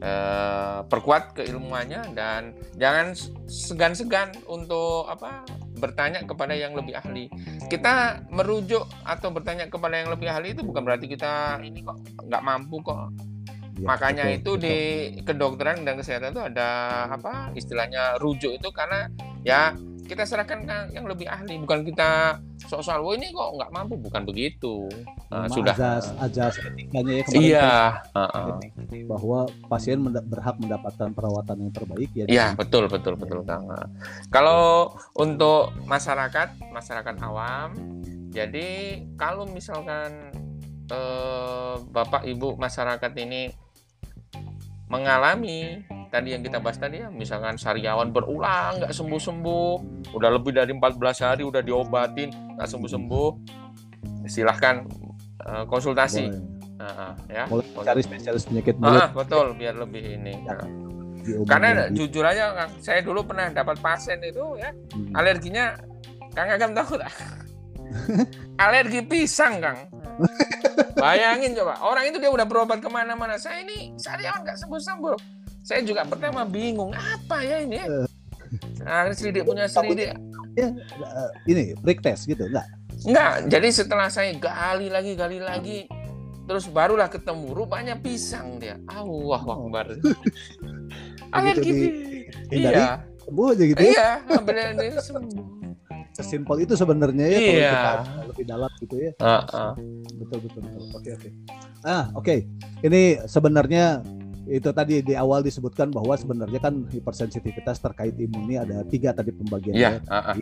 uh, 0.00 0.86
perkuat 0.86 1.36
keilmuannya 1.36 2.14
dan 2.16 2.54
jangan 2.78 3.12
segan-segan 3.50 4.32
untuk 4.48 5.10
apa 5.10 5.44
bertanya 5.76 6.24
kepada 6.24 6.56
yang 6.56 6.72
lebih 6.72 6.96
ahli. 6.96 7.26
Kita 7.68 8.24
merujuk 8.30 8.86
atau 9.04 9.28
bertanya 9.34 9.68
kepada 9.68 10.00
yang 10.00 10.10
lebih 10.10 10.30
ahli 10.30 10.54
itu 10.56 10.62
bukan 10.64 10.82
berarti 10.86 11.06
kita 11.10 11.60
ini 11.60 11.84
kok 11.84 11.98
nggak 12.26 12.42
mampu 12.42 12.80
kok 12.82 13.10
Ya, 13.80 13.96
Makanya 13.96 14.24
betul, 14.28 14.36
itu 14.36 14.50
betul. 14.52 14.60
di 14.60 14.76
kedokteran 15.24 15.78
dan 15.88 15.94
kesehatan 15.96 16.36
itu 16.36 16.42
ada 16.52 16.68
apa 17.08 17.48
istilahnya 17.56 18.20
rujuk 18.20 18.52
itu 18.52 18.68
karena 18.76 19.08
ya 19.40 19.72
kita 20.10 20.26
serahkan 20.26 20.66
ke 20.66 20.78
yang 20.98 21.06
lebih 21.06 21.30
ahli. 21.30 21.62
Bukan 21.62 21.86
kita 21.86 22.42
soal-soal 22.66 23.06
oh 23.06 23.14
ini 23.14 23.30
kok 23.30 23.54
nggak 23.54 23.70
mampu. 23.70 23.94
Bukan 24.02 24.26
begitu. 24.26 24.90
Uh, 25.30 25.46
sudah. 25.46 25.78
ajas 25.78 26.10
ajas 26.18 26.58
etikanya 26.58 27.22
ya 27.22 27.24
iya 27.38 27.70
uh, 28.18 28.26
uh. 28.26 28.58
bahwa 29.06 29.46
pasien 29.70 30.02
berhak 30.02 30.58
mendapatkan 30.58 31.14
perawatan 31.14 31.56
yang 31.62 31.70
terbaik 31.70 32.10
ya. 32.10 32.26
Iya 32.26 32.46
betul 32.58 32.90
betul 32.90 33.14
betul 33.14 33.46
kang 33.46 33.70
kalau 34.34 34.90
untuk 35.14 35.70
masyarakat 35.86 36.58
masyarakat 36.74 37.14
awam 37.22 37.78
jadi 38.30 39.02
kalau 39.18 39.46
misalkan 39.46 40.34
eh, 40.90 41.76
bapak 41.90 42.26
ibu 42.26 42.58
masyarakat 42.58 43.12
ini 43.22 43.50
mengalami 44.90 45.86
tadi 46.10 46.34
yang 46.34 46.42
kita 46.42 46.58
bahas 46.58 46.76
tadi 46.76 47.00
ya 47.00 47.08
misalkan 47.08 47.54
sariawan 47.54 48.10
berulang 48.10 48.82
nggak 48.82 48.92
sembuh 48.92 49.20
sembuh 49.22 49.72
udah 50.12 50.30
lebih 50.34 50.52
dari 50.58 50.74
14 50.74 50.98
hari 51.22 51.42
udah 51.46 51.62
diobatin 51.62 52.58
nggak 52.58 52.68
sembuh 52.68 52.90
sembuh 52.90 53.30
silahkan 54.26 54.84
uh, 55.46 55.64
konsultasi. 55.70 56.26
Uh, 56.80 57.12
ya. 57.28 57.44
Boleh 57.44 57.64
cari 57.84 58.00
spesialis 58.00 58.48
penyakit 58.48 58.80
mulut. 58.80 59.00
Uh, 59.04 59.08
betul 59.12 59.46
biar 59.54 59.76
lebih 59.76 60.02
ini 60.20 60.34
ya. 60.44 60.56
karena 61.44 61.92
jujur 61.92 62.24
aja 62.24 62.64
saya 62.80 63.04
dulu 63.04 63.20
pernah 63.28 63.52
dapat 63.52 63.76
pasien 63.84 64.16
itu 64.24 64.56
ya 64.56 64.72
hmm. 64.72 65.12
alerginya 65.12 65.76
Kang 66.32 66.48
Agam 66.48 66.72
tahu 66.72 66.96
tak 66.96 67.12
alergi 68.64 69.04
pisang 69.04 69.60
Kang. 69.60 69.78
Bayangin 71.00 71.56
coba, 71.56 71.80
orang 71.80 72.12
itu 72.12 72.20
dia 72.20 72.28
udah 72.28 72.44
berobat 72.44 72.78
ke 72.84 72.88
mana-mana. 72.92 73.40
Saya 73.40 73.64
ini 73.64 73.96
sariawan 73.96 74.44
nggak 74.44 74.58
sembuh-sembuh. 74.60 75.39
Saya 75.64 75.80
juga 75.84 76.02
pertama 76.08 76.42
bingung, 76.48 76.90
apa 76.96 77.44
ya 77.44 77.62
ini 77.62 77.76
ya? 77.78 77.86
Nah, 78.82 79.12
selidik 79.14 79.46
punya 79.46 79.70
selidik. 79.70 80.16
Ya, 80.58 80.68
ini 81.46 81.78
break 81.78 82.02
test 82.02 82.26
gitu, 82.26 82.48
enggak? 82.50 82.66
Enggak, 83.06 83.34
jadi 83.46 83.68
setelah 83.70 84.08
saya 84.10 84.34
gali 84.34 84.90
lagi, 84.90 85.12
gali 85.14 85.38
lagi, 85.38 85.86
terus 86.50 86.66
barulah 86.66 87.06
ketemu 87.06 87.54
rupanya 87.54 87.94
pisang 87.94 88.58
dia. 88.58 88.76
Allah 88.90 89.42
oh. 89.46 89.70
Akbar. 89.70 89.94
Alergi. 91.36 91.70
Iya. 92.50 93.06
Sembuh 93.22 93.46
aja 93.54 93.64
gitu 93.64 93.78
ya? 93.78 93.92
Iya, 93.94 94.10
benar 94.42 94.68
sembuh 94.98 95.60
sesimpel 96.20 96.68
itu 96.68 96.74
sebenarnya 96.76 97.26
ya 97.32 97.38
iya. 97.40 97.72
kalau 97.72 98.02
kita 98.04 98.24
lebih 98.28 98.44
dalam 98.44 98.70
gitu 98.82 98.94
ya. 99.00 99.10
Uh, 99.22 99.40
uh. 99.56 99.72
Betul 100.20 100.38
betul 100.44 100.60
betul. 100.68 100.82
Oke 100.92 101.00
okay, 101.00 101.12
oke. 101.16 101.22
Okay. 101.22 101.32
Ah 101.86 102.04
oke. 102.12 102.24
Okay. 102.24 102.38
Ini 102.84 103.02
sebenarnya 103.24 104.04
itu 104.50 104.70
tadi 104.74 104.98
di 104.98 105.14
awal 105.14 105.46
disebutkan 105.46 105.94
bahwa 105.94 106.18
sebenarnya 106.18 106.58
kan 106.58 106.82
hipersensitivitas 106.90 107.78
terkait 107.78 108.18
imun 108.18 108.50
ini 108.50 108.58
ada 108.58 108.82
tiga 108.82 109.14
tadi 109.14 109.30
pembagiannya. 109.30 109.78
Iya. 109.78 109.90
Uh, 110.10 110.34
uh. 110.34 110.36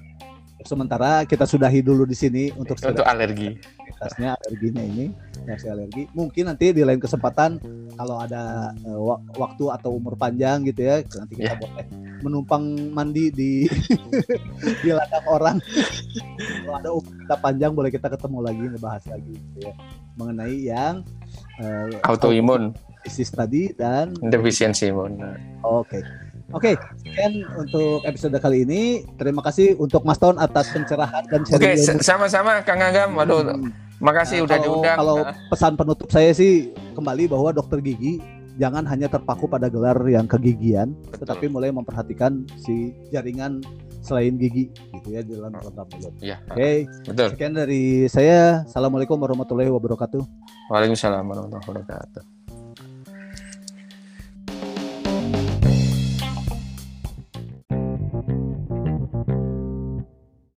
Sementara 0.66 1.23
kita 1.23 1.47
sudahi 1.47 1.85
dulu 1.85 2.03
di 2.03 2.16
sini 2.18 2.51
untuk 2.57 2.81
untuk 2.83 3.07
alergi. 3.07 3.55
Alerginya 4.01 4.33
alerginya 4.42 4.83
ini 4.83 5.07
reaksi 5.47 5.68
alergi. 5.71 6.03
Mungkin 6.16 6.51
nanti 6.51 6.75
di 6.75 6.83
lain 6.83 6.99
kesempatan 6.99 7.62
kalau 7.94 8.18
ada 8.18 8.75
uh, 8.83 9.21
waktu 9.38 9.71
atau 9.71 9.94
umur 9.94 10.18
panjang 10.18 10.66
gitu 10.66 10.88
ya 10.88 11.05
nanti 11.05 11.38
kita 11.38 11.55
yeah. 11.55 11.61
boleh 11.62 11.87
menumpang 12.25 12.64
mandi 12.90 13.31
di 13.31 13.71
di 14.83 14.90
ladang 14.90 15.27
orang. 15.31 15.57
Kalau 16.64 16.75
ada 16.75 16.90
kita 16.97 17.37
panjang 17.38 17.71
boleh 17.77 17.92
kita 17.92 18.09
ketemu 18.11 18.38
lagi 18.40 18.64
ngebahas 18.73 19.05
lagi 19.14 19.35
gitu 19.37 19.59
ya 19.68 19.75
mengenai 20.18 20.59
yang 20.66 20.94
uh, 21.62 21.87
autoimun 22.03 22.75
disease 23.09 23.33
tadi 23.33 23.73
dan 23.73 24.12
defisiensi 24.21 24.92
imun. 24.92 25.16
Oke. 25.64 25.99
Okay. 25.99 26.03
Oke, 26.49 26.73
okay, 26.73 26.75
sekian 27.05 27.44
untuk 27.61 28.01
episode 28.09 28.33
kali 28.40 28.64
ini. 28.64 29.05
Terima 29.21 29.44
kasih 29.44 29.77
untuk 29.77 30.01
Mas 30.09 30.16
Ton 30.16 30.40
atas 30.40 30.73
pencerahan 30.73 31.21
dan. 31.29 31.44
Oke, 31.44 31.61
okay, 31.61 31.77
sama-sama 32.01 32.64
Kang 32.64 32.81
Agam. 32.81 33.12
Waduh, 33.21 33.53
hmm. 33.53 33.68
makasih 34.01 34.40
nah, 34.40 34.44
udah 34.49 34.57
kalau, 34.57 34.64
diundang. 34.64 34.97
Kalau 34.97 35.16
pesan 35.53 35.73
penutup 35.77 36.09
saya 36.09 36.33
sih 36.33 36.73
kembali 36.97 37.29
bahwa 37.29 37.53
dokter 37.53 37.85
gigi 37.85 38.25
jangan 38.57 38.88
hanya 38.88 39.12
terpaku 39.12 39.44
pada 39.44 39.68
gelar 39.68 40.01
yang 40.09 40.25
kegigian, 40.25 40.97
Betul. 41.12 41.29
tetapi 41.29 41.44
mulai 41.53 41.68
memperhatikan 41.68 42.49
si 42.64 42.97
jaringan 43.12 43.61
selain 44.01 44.40
gigi 44.40 44.73
gitu 44.73 45.09
ya 45.12 45.21
dalam 45.21 45.53
rongga 45.53 45.85
mulut. 45.85 46.14
Ya, 46.25 46.40
Oke. 46.49 46.57
Okay. 46.57 46.77
Betul. 47.12 47.29
Sekian 47.37 47.53
dari 47.61 48.09
saya. 48.09 48.64
Assalamualaikum 48.64 49.21
warahmatullahi 49.21 49.68
wabarakatuh. 49.68 50.25
Waalaikumsalam 50.73 51.29
warahmatullahi 51.29 51.64
wabarakatuh. 51.68 52.38